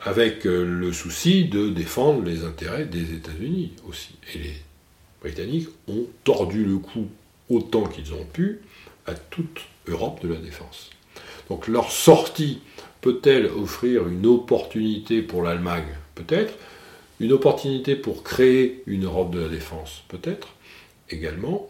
avec 0.00 0.46
euh, 0.46 0.64
le 0.64 0.92
souci 0.92 1.46
de 1.46 1.70
défendre 1.70 2.22
les 2.22 2.44
intérêts 2.44 2.84
des 2.84 3.14
États-Unis 3.14 3.72
aussi. 3.88 4.14
Et 4.32 4.38
les 4.38 4.54
Britanniques 5.20 5.68
ont 5.88 6.06
tordu 6.22 6.64
le 6.64 6.78
cou 6.78 7.08
autant 7.50 7.84
qu'ils 7.84 8.12
ont 8.14 8.24
pu 8.24 8.60
à 9.06 9.14
toute 9.14 9.60
Europe 9.86 10.20
de 10.22 10.28
la 10.28 10.38
défense. 10.38 10.90
Donc 11.48 11.66
leur 11.68 11.90
sortie 11.90 12.60
peut-elle 13.00 13.46
offrir 13.46 14.08
une 14.08 14.26
opportunité 14.26 15.22
pour 15.22 15.42
l'Allemagne? 15.42 15.88
Peut-être. 16.14 16.54
Une 17.20 17.32
opportunité 17.32 17.96
pour 17.96 18.22
créer 18.22 18.82
une 18.86 19.04
Europe 19.04 19.30
de 19.30 19.40
la 19.40 19.48
défense? 19.48 20.02
Peut-être 20.08 20.48
également. 21.10 21.68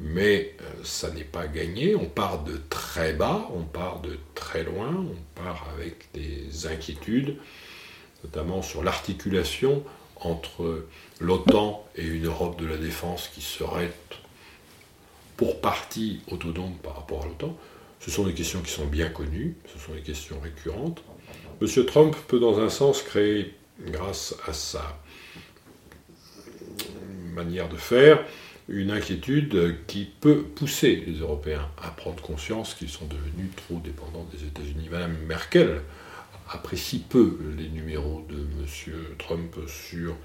Mais 0.00 0.54
euh, 0.62 0.64
ça 0.82 1.10
n'est 1.10 1.24
pas 1.24 1.46
gagné. 1.46 1.94
On 1.94 2.06
part 2.06 2.42
de 2.42 2.58
très 2.70 3.12
bas, 3.12 3.48
on 3.54 3.62
part 3.62 4.00
de 4.00 4.16
très 4.34 4.64
loin, 4.64 4.88
on 4.88 5.40
part 5.40 5.68
avec 5.74 6.08
des 6.14 6.66
inquiétudes, 6.66 7.36
notamment 8.24 8.62
sur 8.62 8.82
l'articulation 8.82 9.84
entre 10.16 10.86
l'OTAN 11.18 11.86
et 11.96 12.04
une 12.06 12.26
Europe 12.26 12.58
de 12.58 12.66
la 12.66 12.78
défense 12.78 13.28
qui 13.34 13.42
serait 13.42 13.92
pour 15.40 15.58
partie 15.62 16.20
autonome 16.30 16.74
par 16.82 16.96
rapport 16.96 17.22
à 17.22 17.24
l'OTAN. 17.24 17.56
Ce 17.98 18.10
sont 18.10 18.24
des 18.24 18.34
questions 18.34 18.60
qui 18.60 18.70
sont 18.70 18.84
bien 18.84 19.08
connues, 19.08 19.56
ce 19.72 19.78
sont 19.82 19.94
des 19.94 20.02
questions 20.02 20.38
récurrentes. 20.38 21.02
M. 21.62 21.86
Trump 21.86 22.14
peut 22.28 22.38
dans 22.38 22.60
un 22.60 22.68
sens 22.68 23.00
créer, 23.00 23.54
grâce 23.86 24.34
à 24.46 24.52
sa 24.52 25.00
manière 27.32 27.70
de 27.70 27.78
faire, 27.78 28.22
une 28.68 28.90
inquiétude 28.90 29.78
qui 29.86 30.10
peut 30.20 30.42
pousser 30.42 31.02
les 31.06 31.20
Européens 31.20 31.70
à 31.82 31.88
prendre 31.88 32.20
conscience 32.22 32.74
qu'ils 32.74 32.90
sont 32.90 33.06
devenus 33.06 33.48
trop 33.56 33.80
dépendants 33.82 34.28
des 34.34 34.44
États-Unis. 34.44 34.88
Madame 34.90 35.16
Merkel 35.26 35.80
apprécie 36.50 36.98
peu 36.98 37.38
les 37.56 37.70
numéros 37.70 38.26
de 38.28 38.36
M. 38.36 38.94
Trump 39.18 39.56
sur 39.66 40.16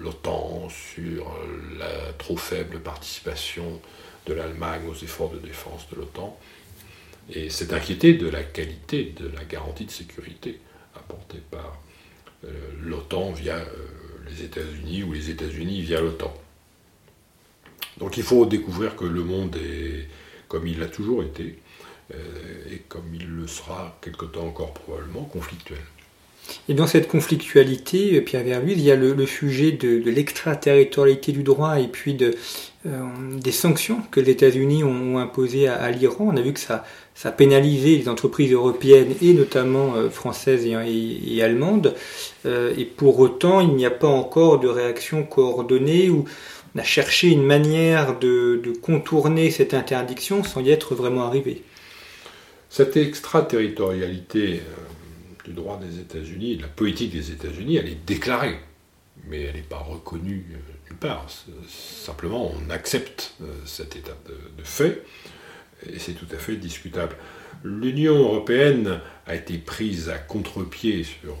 l'OTAN, 0.00 0.68
sur 0.68 1.36
la 1.78 2.12
trop 2.18 2.36
faible 2.36 2.80
participation 2.80 3.80
de 4.26 4.34
l'Allemagne 4.34 4.82
aux 4.88 4.94
efforts 4.94 5.30
de 5.30 5.38
défense 5.38 5.88
de 5.90 5.96
l'OTAN, 5.96 6.38
et 7.32 7.48
s'est 7.48 7.72
inquiété 7.72 8.14
de 8.14 8.28
la 8.28 8.42
qualité 8.42 9.14
de 9.16 9.28
la 9.28 9.44
garantie 9.44 9.84
de 9.84 9.90
sécurité 9.90 10.58
apportée 10.96 11.42
par 11.50 11.80
l'OTAN 12.82 13.32
via 13.32 13.64
les 14.28 14.44
États-Unis 14.44 15.04
ou 15.04 15.12
les 15.12 15.30
États-Unis 15.30 15.82
via 15.82 16.00
l'OTAN. 16.00 16.34
Donc 17.98 18.16
il 18.16 18.22
faut 18.22 18.46
découvrir 18.46 18.96
que 18.96 19.04
le 19.04 19.22
monde 19.22 19.56
est 19.56 20.08
comme 20.50 20.66
il 20.66 20.80
l'a 20.80 20.88
toujours 20.88 21.22
été, 21.22 21.60
euh, 22.12 22.74
et 22.74 22.78
comme 22.88 23.14
il 23.14 23.24
le 23.24 23.46
sera 23.46 23.96
quelque 24.02 24.24
temps 24.24 24.48
encore 24.48 24.74
probablement, 24.74 25.22
conflictuel. 25.22 25.78
Et 26.68 26.74
dans 26.74 26.86
cette 26.86 27.08
conflictualité, 27.08 28.16
euh, 28.16 28.20
Pierre 28.20 28.44
Verluise, 28.44 28.78
il 28.78 28.84
y 28.84 28.90
a 28.90 28.96
le, 28.96 29.26
sujet 29.26 29.72
de, 29.72 30.02
l'extraterritorialité 30.10 31.32
du 31.32 31.42
droit 31.42 31.80
et 31.80 31.88
puis 31.88 32.16
euh, 32.20 32.32
des 33.36 33.52
sanctions 33.52 34.02
que 34.10 34.20
les 34.20 34.32
États-Unis 34.32 34.84
ont, 34.84 35.18
imposées 35.18 35.68
à, 35.68 35.90
l'Iran. 35.90 36.30
On 36.32 36.36
a 36.36 36.40
vu 36.40 36.52
que 36.52 36.60
ça, 36.60 36.84
ça 37.14 37.30
pénalisé 37.30 37.96
les 37.96 38.08
entreprises 38.08 38.52
européennes 38.52 39.14
et 39.22 39.32
notamment 39.34 39.94
françaises 40.10 40.66
et, 40.66 41.42
allemandes. 41.42 41.94
et 42.46 42.84
pour 42.84 43.18
autant, 43.20 43.60
il 43.60 43.74
n'y 43.74 43.84
a 43.84 43.90
pas 43.90 44.08
encore 44.08 44.60
de 44.60 44.68
réaction 44.68 45.24
coordonnée 45.24 46.08
ou 46.08 46.24
on 46.74 46.78
a 46.78 46.84
cherché 46.84 47.28
une 47.28 47.42
manière 47.42 48.18
de, 48.18 48.62
contourner 48.80 49.50
cette 49.50 49.74
interdiction 49.74 50.44
sans 50.44 50.60
y 50.60 50.70
être 50.70 50.94
vraiment 50.94 51.26
arrivé. 51.26 51.62
Cette 52.68 52.96
extraterritorialité 52.96 54.60
euh, 54.60 54.82
du 55.44 55.52
droit 55.52 55.78
des 55.78 55.98
États-Unis, 55.98 56.56
de 56.56 56.62
la 56.62 56.68
politique 56.68 57.12
des 57.12 57.30
États-Unis, 57.30 57.76
elle 57.76 57.88
est 57.88 58.06
déclarée, 58.06 58.58
mais 59.26 59.42
elle 59.42 59.56
n'est 59.56 59.62
pas 59.62 59.78
reconnue 59.78 60.46
euh, 60.52 60.88
nulle 60.88 60.98
part. 60.98 61.26
Simplement, 61.68 62.52
on 62.54 62.70
accepte 62.70 63.34
euh, 63.42 63.46
cet 63.64 63.96
état 63.96 64.16
de 64.26 64.64
fait, 64.64 65.04
et 65.90 65.98
c'est 65.98 66.12
tout 66.12 66.28
à 66.32 66.36
fait 66.36 66.56
discutable. 66.56 67.16
L'Union 67.64 68.16
européenne 68.16 69.00
a 69.26 69.34
été 69.34 69.58
prise 69.58 70.08
à 70.08 70.18
contre-pied 70.18 71.04
sur 71.04 71.36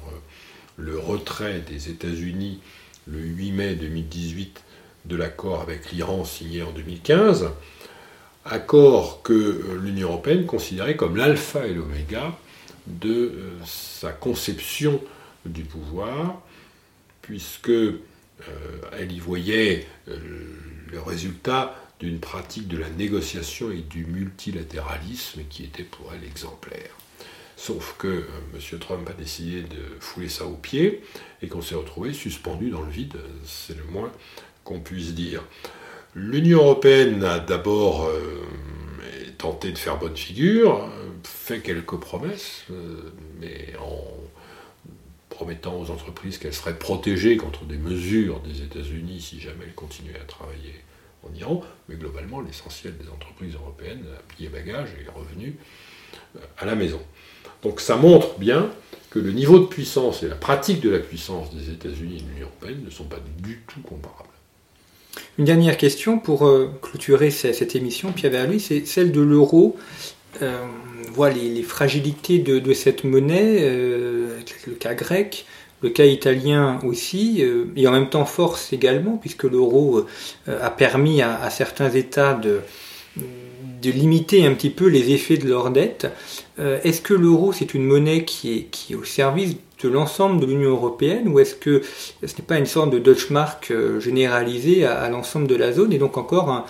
le 0.76 0.98
retrait 0.98 1.60
des 1.60 1.90
États-Unis 1.90 2.60
le 3.06 3.18
8 3.18 3.52
mai 3.52 3.74
2018 3.74 4.62
de 5.06 5.16
l'accord 5.16 5.62
avec 5.62 5.92
l'Iran 5.92 6.24
signé 6.24 6.62
en 6.62 6.72
2015, 6.72 7.50
accord 8.44 9.22
que 9.22 9.32
euh, 9.32 9.80
l'Union 9.82 10.08
européenne 10.08 10.46
considérait 10.46 10.96
comme 10.96 11.16
l'alpha 11.16 11.66
et 11.66 11.74
l'oméga 11.74 12.38
de 12.86 13.12
euh, 13.12 13.50
sa 13.64 14.12
conception 14.12 15.00
du 15.44 15.62
pouvoir, 15.62 16.42
puisque 17.22 17.70
euh, 17.70 17.98
elle 18.98 19.12
y 19.12 19.18
voyait 19.18 19.86
le 20.06 21.00
résultat 21.00 21.76
d'une 22.00 22.18
pratique 22.18 22.66
de 22.66 22.78
la 22.78 22.90
négociation 22.90 23.70
et 23.70 23.82
du 23.82 24.06
multilatéralisme 24.06 25.42
qui 25.48 25.64
était 25.64 25.84
pour 25.84 26.12
elle 26.14 26.24
exemplaire. 26.24 26.96
Sauf 27.56 27.94
que 27.98 28.24
M. 28.54 28.78
Trump 28.78 29.08
a 29.10 29.12
décidé 29.12 29.60
de 29.60 30.00
fouler 30.00 30.30
ça 30.30 30.46
au 30.46 30.54
pied 30.54 31.02
et 31.42 31.48
qu'on 31.48 31.60
s'est 31.60 31.74
retrouvé 31.74 32.14
suspendu 32.14 32.70
dans 32.70 32.80
le 32.80 32.90
vide, 32.90 33.18
c'est 33.44 33.76
le 33.76 33.84
moins 33.84 34.10
qu'on 34.64 34.80
puisse 34.80 35.12
dire. 35.12 35.44
L'Union 36.14 36.60
européenne 36.60 37.22
a 37.22 37.38
d'abord 37.38 38.06
euh, 38.06 38.42
tenté 39.40 39.72
de 39.72 39.78
faire 39.78 39.98
bonne 39.98 40.16
figure, 40.16 40.86
fait 41.24 41.60
quelques 41.60 41.96
promesses, 41.96 42.64
euh, 42.70 43.12
mais 43.40 43.72
en 43.80 44.04
promettant 45.30 45.80
aux 45.80 45.90
entreprises 45.90 46.36
qu'elles 46.36 46.54
seraient 46.54 46.78
protégées 46.78 47.38
contre 47.38 47.64
des 47.64 47.78
mesures 47.78 48.40
des 48.40 48.62
États-Unis 48.62 49.20
si 49.22 49.40
jamais 49.40 49.64
elles 49.64 49.74
continuaient 49.74 50.20
à 50.20 50.24
travailler 50.24 50.74
en 51.22 51.34
Iran, 51.34 51.62
mais 51.88 51.96
globalement 51.96 52.40
l'essentiel 52.42 52.96
des 52.98 53.08
entreprises 53.08 53.54
européennes 53.54 54.04
a 54.14 54.22
plié 54.34 54.50
bagage 54.50 54.90
et 54.98 55.04
est 55.04 55.10
revenu 55.10 55.56
euh, 56.36 56.40
à 56.58 56.66
la 56.66 56.74
maison. 56.74 57.00
Donc 57.62 57.80
ça 57.80 57.96
montre 57.96 58.38
bien 58.38 58.70
que 59.08 59.18
le 59.18 59.32
niveau 59.32 59.58
de 59.58 59.66
puissance 59.66 60.22
et 60.22 60.28
la 60.28 60.36
pratique 60.36 60.80
de 60.80 60.90
la 60.90 60.98
puissance 60.98 61.54
des 61.54 61.70
États-Unis 61.70 62.18
et 62.18 62.22
de 62.22 62.28
l'Union 62.28 62.46
européenne 62.46 62.84
ne 62.84 62.90
sont 62.90 63.04
pas 63.04 63.20
du 63.38 63.62
tout 63.66 63.80
comparables. 63.80 64.28
Une 65.38 65.44
dernière 65.44 65.76
question 65.76 66.18
pour 66.18 66.46
euh, 66.46 66.70
clôturer 66.82 67.30
cette 67.30 67.74
émission, 67.74 68.12
Pierre 68.12 68.46
lui, 68.46 68.60
c'est 68.60 68.86
celle 68.86 69.12
de 69.12 69.20
l'euro. 69.20 69.76
Euh, 70.42 70.58
on 71.08 71.12
voit 71.12 71.30
les, 71.30 71.62
fragilités 71.62 72.38
de, 72.38 72.72
cette 72.72 73.04
monnaie, 73.04 73.58
euh, 73.60 74.38
le 74.66 74.74
cas 74.74 74.94
grec, 74.94 75.46
le 75.82 75.90
cas 75.90 76.04
italien 76.04 76.78
aussi, 76.84 77.42
et 77.74 77.88
en 77.88 77.92
même 77.92 78.10
temps 78.10 78.26
force 78.26 78.72
également, 78.72 79.16
puisque 79.16 79.44
l'euro 79.44 80.04
a 80.46 80.70
permis 80.70 81.22
à, 81.22 81.48
certains 81.48 81.88
États 81.88 82.34
de, 82.34 82.60
de 83.82 83.90
limiter 83.90 84.46
un 84.46 84.54
petit 84.54 84.70
peu 84.70 84.86
les 84.86 85.12
effets 85.12 85.36
de 85.36 85.48
leur 85.48 85.70
dette. 85.70 86.06
Est-ce 86.58 87.00
que 87.00 87.14
l'euro, 87.14 87.52
c'est 87.52 87.72
une 87.72 87.84
monnaie 87.84 88.24
qui 88.24 88.68
est, 88.90 88.94
au 88.94 89.04
service 89.04 89.56
de 89.82 89.88
l'ensemble 89.88 90.40
de 90.40 90.46
l'Union 90.46 90.70
européenne 90.70 91.28
ou 91.28 91.38
est-ce 91.38 91.54
que 91.54 91.82
ce 92.22 92.26
n'est 92.26 92.44
pas 92.46 92.58
une 92.58 92.66
sorte 92.66 92.90
de 92.90 92.98
Deutschmark 92.98 93.70
euh, 93.70 94.00
généralisée 94.00 94.84
à, 94.84 95.08
l'ensemble 95.08 95.46
de 95.46 95.54
la 95.54 95.72
zone 95.72 95.92
et 95.92 95.98
donc 95.98 96.16
encore 96.16 96.50
un, 96.50 96.66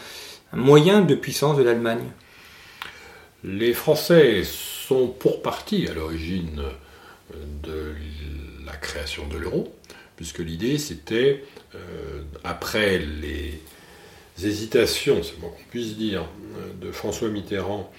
moyen 0.53 1.03
de 1.03 1.15
puissance 1.15 1.57
de 1.57 1.63
l'Allemagne? 1.63 2.05
Les 3.45 3.73
Français 3.73 4.43
sont 4.45 5.09
pour 5.09 5.43
partie 5.43 5.89
à 5.89 5.95
l'origine 5.95 6.61
euh, 6.61 7.35
de 7.63 7.95
la 8.67 8.77
création 8.77 9.27
de 9.29 9.39
l'euro, 9.39 9.73
puisque 10.17 10.41
l'idée 10.41 10.79
c'était, 10.79 11.45
euh, 11.75 12.23
après 12.45 12.99
les 12.99 13.61
hésitations, 14.47 15.23
c'est 15.23 15.35
le 15.35 15.41
moins 15.41 15.51
qu'on 15.51 15.71
puisse 15.71 15.97
dire, 15.97 16.27
de 16.81 16.91
François 16.93 17.29
Mitterrand 17.29 17.91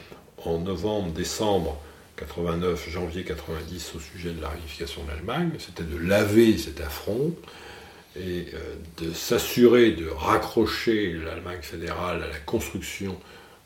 en 0.45 0.59
novembre-décembre 0.59 1.81
89, 2.21 2.89
janvier 2.89 3.23
90 3.23 3.93
au 3.95 3.99
sujet 3.99 4.31
de 4.31 4.41
la 4.41 4.49
réunification 4.49 5.03
de 5.03 5.09
l'Allemagne, 5.09 5.51
c'était 5.57 5.83
de 5.83 5.97
laver 5.97 6.57
cet 6.57 6.79
affront 6.79 7.33
et 8.15 8.45
euh, 8.53 8.75
de 9.01 9.11
s'assurer 9.11 9.91
de 9.91 10.07
raccrocher 10.07 11.13
l'Allemagne 11.13 11.61
fédérale 11.61 12.21
à 12.23 12.27
la 12.27 12.37
construction 12.37 13.17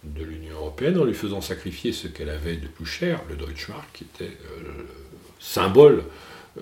de 0.04 0.24
l'Union 0.24 0.56
européenne 0.56 0.98
en 1.00 1.04
lui 1.04 1.16
faisant 1.16 1.42
sacrifier 1.42 1.92
ce 1.92 2.08
qu'elle 2.08 2.30
avait 2.30 2.56
de 2.56 2.68
plus 2.68 2.86
cher, 2.86 3.22
le 3.28 3.36
Deutschmark, 3.36 3.90
qui 3.92 4.04
était 4.06 4.26
euh, 4.26 4.64
le 4.64 4.88
symbole 5.40 6.04
euh, 6.58 6.62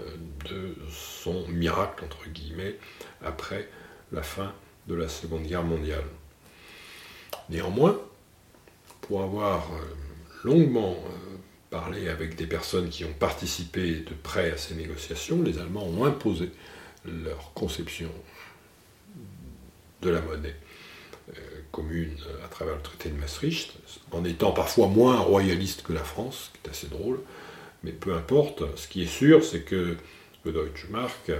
de 0.49 0.75
son 0.89 1.47
miracle, 1.49 2.05
entre 2.05 2.27
guillemets, 2.29 2.77
après 3.23 3.69
la 4.11 4.23
fin 4.23 4.53
de 4.87 4.95
la 4.95 5.07
Seconde 5.07 5.43
Guerre 5.43 5.63
mondiale. 5.63 6.03
Néanmoins, 7.49 7.99
pour 9.01 9.23
avoir 9.23 9.69
longuement 10.43 10.97
parler 11.69 12.07
avec 12.07 12.35
des 12.35 12.45
personnes 12.45 12.89
qui 12.89 13.03
ont 13.03 13.13
participé 13.13 13.95
de 13.95 14.13
près 14.21 14.51
à 14.51 14.57
ces 14.57 14.75
négociations, 14.75 15.41
les 15.41 15.57
Allemands 15.57 15.85
ont 15.85 16.05
imposé 16.05 16.51
leur 17.05 17.51
conception 17.53 18.09
de 20.03 20.09
la 20.09 20.21
monnaie 20.21 20.55
euh, 21.29 21.41
commune 21.71 22.15
à 22.45 22.47
travers 22.47 22.75
le 22.75 22.81
traité 22.81 23.09
de 23.09 23.15
Maastricht, 23.15 23.73
en 24.11 24.23
étant 24.23 24.51
parfois 24.51 24.87
moins 24.87 25.17
royaliste 25.17 25.81
que 25.81 25.93
la 25.93 26.03
France, 26.03 26.51
ce 26.51 26.59
qui 26.59 26.67
est 26.67 26.69
assez 26.69 26.87
drôle, 26.87 27.19
mais 27.83 27.91
peu 27.91 28.13
importe, 28.13 28.63
ce 28.77 28.87
qui 28.87 29.03
est 29.03 29.07
sûr, 29.07 29.43
c'est 29.43 29.61
que 29.61 29.97
le 30.43 30.51
Deutsche 30.51 30.87
Mark 30.89 31.29
euh, 31.29 31.39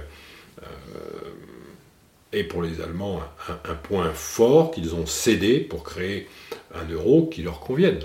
est 2.34 2.44
pour 2.44 2.62
les 2.62 2.80
Allemands 2.80 3.22
un, 3.48 3.74
point 3.74 4.12
fort 4.12 4.70
qu'ils 4.70 4.94
ont 4.94 5.06
cédé 5.06 5.60
pour 5.60 5.84
créer 5.84 6.28
un 6.74 6.88
euro 6.88 7.26
qui 7.26 7.42
leur 7.42 7.60
convienne. 7.60 8.00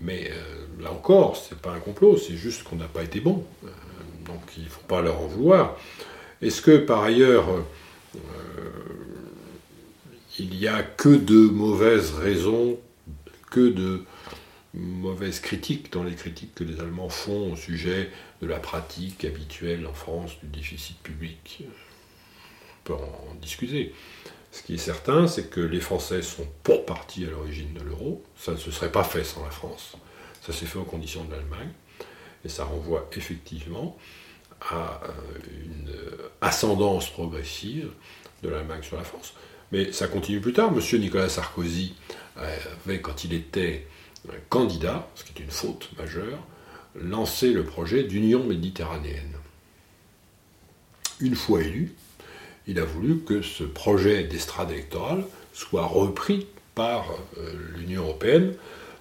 Mais 0.00 0.30
euh, 0.30 0.82
là 0.82 0.92
encore, 0.92 1.36
ce 1.36 1.54
n'est 1.54 1.60
pas 1.60 1.72
un 1.72 1.80
complot, 1.80 2.16
c'est 2.16 2.36
juste 2.36 2.62
qu'on 2.62 2.76
n'a 2.76 2.86
pas 2.86 3.02
été 3.02 3.20
bon. 3.20 3.44
Euh, 3.64 3.68
donc 4.26 4.40
il 4.56 4.64
ne 4.64 4.68
faut 4.68 4.86
pas 4.86 5.02
leur 5.02 5.20
en 5.20 5.26
vouloir. 5.26 5.76
Est-ce 6.40 6.62
que 6.62 6.76
par 6.76 7.02
ailleurs, 7.02 7.48
euh, 7.50 8.20
il 10.38 10.50
n'y 10.50 10.68
a 10.68 10.82
que 10.82 11.08
de 11.08 11.48
mauvaises 11.48 12.12
raisons, 12.12 12.78
que 13.50 13.68
de 13.68 14.04
mauvaises 14.74 15.40
critiques 15.40 15.92
dans 15.92 16.04
les 16.04 16.14
critiques 16.14 16.54
que 16.54 16.64
les 16.64 16.80
Allemands 16.80 17.08
font 17.08 17.52
au 17.52 17.56
sujet 17.56 18.10
de 18.40 18.46
la 18.46 18.60
pratique 18.60 19.24
habituelle 19.24 19.86
en 19.86 19.94
France 19.94 20.32
du 20.42 20.48
déficit 20.48 20.98
public? 20.98 21.64
En 22.94 23.34
discuter. 23.40 23.94
Ce 24.50 24.62
qui 24.62 24.74
est 24.74 24.78
certain, 24.78 25.26
c'est 25.26 25.50
que 25.50 25.60
les 25.60 25.80
Français 25.80 26.22
sont 26.22 26.46
pour 26.62 26.86
partie 26.86 27.24
à 27.26 27.30
l'origine 27.30 27.72
de 27.74 27.80
l'euro. 27.80 28.22
Ça 28.36 28.52
ne 28.52 28.56
se 28.56 28.70
serait 28.70 28.92
pas 28.92 29.04
fait 29.04 29.24
sans 29.24 29.44
la 29.44 29.50
France. 29.50 29.94
Ça 30.44 30.52
s'est 30.52 30.66
fait 30.66 30.78
aux 30.78 30.84
conditions 30.84 31.24
de 31.24 31.32
l'Allemagne. 31.32 31.70
Et 32.44 32.48
ça 32.48 32.64
renvoie 32.64 33.08
effectivement 33.16 33.96
à 34.60 35.00
euh, 35.04 35.12
une 35.64 35.92
ascendance 36.40 37.10
progressive 37.10 37.90
de 38.42 38.48
l'Allemagne 38.48 38.82
sur 38.82 38.96
la 38.96 39.04
France. 39.04 39.34
Mais 39.70 39.92
ça 39.92 40.08
continue 40.08 40.40
plus 40.40 40.52
tard. 40.52 40.72
Monsieur 40.72 40.98
Nicolas 40.98 41.28
Sarkozy 41.28 41.94
avait, 42.36 43.00
quand 43.00 43.24
il 43.24 43.34
était 43.34 43.86
candidat, 44.48 45.08
ce 45.14 45.24
qui 45.24 45.32
est 45.36 45.44
une 45.44 45.50
faute 45.50 45.90
majeure, 45.98 46.38
lancé 46.94 47.52
le 47.52 47.64
projet 47.64 48.04
d'union 48.04 48.44
méditerranéenne. 48.44 49.34
Une 51.20 51.34
fois 51.34 51.62
élu, 51.62 51.94
il 52.68 52.78
a 52.78 52.84
voulu 52.84 53.20
que 53.20 53.42
ce 53.42 53.64
projet 53.64 54.24
d'estrade 54.24 54.70
électorale 54.70 55.24
soit 55.52 55.86
repris 55.86 56.46
par 56.74 57.10
euh, 57.38 57.52
l'Union 57.76 58.02
européenne, 58.02 58.54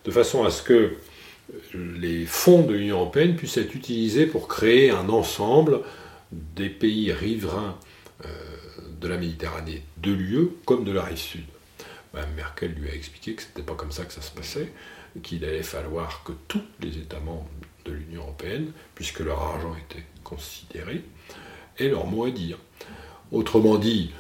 de 0.05 0.11
façon 0.11 0.43
à 0.45 0.49
ce 0.49 0.63
que 0.63 0.93
les 1.74 2.26
fonds 2.26 2.63
de 2.63 2.74
l'Union 2.74 3.01
européenne 3.01 3.36
puissent 3.36 3.57
être 3.57 3.76
utilisés 3.76 4.26
pour 4.26 4.47
créer 4.47 4.89
un 4.89 5.09
ensemble 5.09 5.82
des 6.32 6.70
pays 6.70 7.11
riverains 7.11 7.78
euh, 8.26 8.28
de 8.99 9.07
la 9.07 9.18
Méditerranée 9.18 9.84
de 9.97 10.11
l'UE 10.11 10.49
comme 10.65 10.84
de 10.84 10.91
la 10.91 11.03
rive 11.03 11.18
sud. 11.18 11.43
Mme 12.13 12.34
Merkel 12.36 12.72
lui 12.72 12.89
a 12.89 12.95
expliqué 12.95 13.36
que 13.36 13.43
ce 13.43 13.47
n'était 13.49 13.61
pas 13.63 13.76
comme 13.76 13.91
ça 13.91 14.05
que 14.05 14.13
ça 14.13 14.22
se 14.22 14.32
passait, 14.32 14.72
qu'il 15.22 15.43
allait 15.45 15.61
falloir 15.61 16.24
que 16.24 16.32
tous 16.47 16.63
les 16.82 16.97
États 16.97 17.20
membres 17.20 17.49
de 17.86 17.91
l'Union 17.91 18.24
européenne, 18.24 18.72
puisque 18.95 19.20
leur 19.20 19.41
argent 19.41 19.76
était 19.76 20.05
considéré, 20.24 21.03
aient 21.78 21.89
leur 21.89 22.07
mot 22.07 22.26
à 22.26 22.32
dire. 22.32 22.57
Autrement 23.32 23.78
dit, 23.78 24.11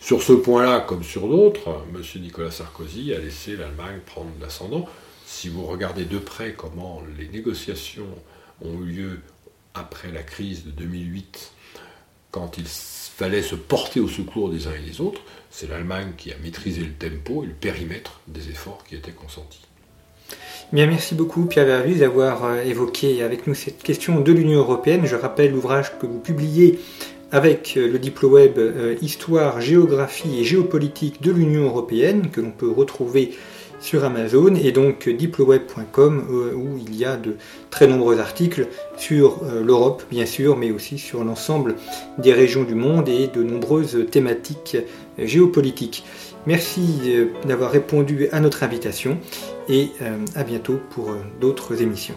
sur 0.00 0.22
ce 0.22 0.32
point-là, 0.32 0.80
comme 0.80 1.02
sur 1.02 1.28
d'autres, 1.28 1.84
M. 1.94 2.02
Nicolas 2.22 2.50
Sarkozy 2.50 3.12
a 3.14 3.18
laissé 3.18 3.56
l'Allemagne 3.56 4.00
prendre 4.04 4.30
l'ascendant. 4.40 4.86
Si 5.26 5.48
vous 5.48 5.64
regardez 5.64 6.04
de 6.04 6.18
près 6.18 6.52
comment 6.52 7.02
les 7.18 7.28
négociations 7.28 8.06
ont 8.62 8.82
eu 8.82 8.86
lieu 8.86 9.20
après 9.74 10.12
la 10.12 10.22
crise 10.22 10.64
de 10.64 10.70
2008, 10.70 11.52
quand 12.30 12.58
il 12.58 12.66
fallait 12.66 13.42
se 13.42 13.54
porter 13.54 14.00
au 14.00 14.08
secours 14.08 14.50
des 14.50 14.66
uns 14.66 14.74
et 14.74 14.90
des 14.90 15.00
autres, 15.00 15.20
c'est 15.50 15.68
l'Allemagne 15.68 16.12
qui 16.16 16.32
a 16.32 16.36
maîtrisé 16.42 16.82
le 16.82 16.92
tempo 16.92 17.44
et 17.44 17.46
le 17.46 17.52
périmètre 17.52 18.20
des 18.26 18.48
efforts 18.50 18.84
qui 18.88 18.96
étaient 18.96 19.12
consentis. 19.12 19.60
Bien, 20.72 20.86
merci 20.86 21.14
beaucoup 21.14 21.44
Pierre 21.44 21.66
Vervus 21.66 21.96
d'avoir 21.96 22.44
euh, 22.44 22.62
évoqué 22.62 23.22
avec 23.22 23.46
nous 23.46 23.54
cette 23.54 23.82
question 23.82 24.20
de 24.20 24.32
l'Union 24.32 24.58
européenne. 24.58 25.06
Je 25.06 25.14
rappelle 25.14 25.52
l'ouvrage 25.52 25.96
que 25.98 26.06
vous 26.06 26.18
publiez 26.18 26.80
avec 27.34 27.74
euh, 27.76 27.90
le 27.90 27.98
DiploWeb 27.98 28.58
euh, 28.58 28.94
Histoire, 29.02 29.60
géographie 29.60 30.38
et 30.38 30.44
géopolitique 30.44 31.20
de 31.20 31.32
l'Union 31.32 31.64
européenne 31.64 32.30
que 32.30 32.40
l'on 32.40 32.52
peut 32.52 32.70
retrouver 32.70 33.32
sur 33.80 34.04
Amazon 34.04 34.54
et 34.54 34.70
donc 34.70 35.08
diploweb.com 35.08 36.28
euh, 36.30 36.54
où 36.54 36.78
il 36.78 36.94
y 36.94 37.04
a 37.04 37.16
de 37.16 37.34
très 37.70 37.88
nombreux 37.88 38.20
articles 38.20 38.68
sur 38.96 39.40
l'Europe 39.62 40.04
bien 40.10 40.26
sûr 40.26 40.56
mais 40.56 40.70
aussi 40.70 40.96
sur 40.96 41.24
l'ensemble 41.24 41.74
des 42.18 42.32
régions 42.32 42.62
du 42.62 42.76
monde 42.76 43.08
et 43.08 43.26
de 43.26 43.42
nombreuses 43.42 44.06
thématiques 44.10 44.76
géopolitiques. 45.18 46.04
Merci 46.46 46.82
d'avoir 47.46 47.72
répondu 47.72 48.28
à 48.30 48.38
notre 48.38 48.62
invitation 48.62 49.18
et 49.68 49.88
à 50.34 50.44
bientôt 50.44 50.78
pour 50.90 51.14
d'autres 51.40 51.82
émissions. 51.82 52.16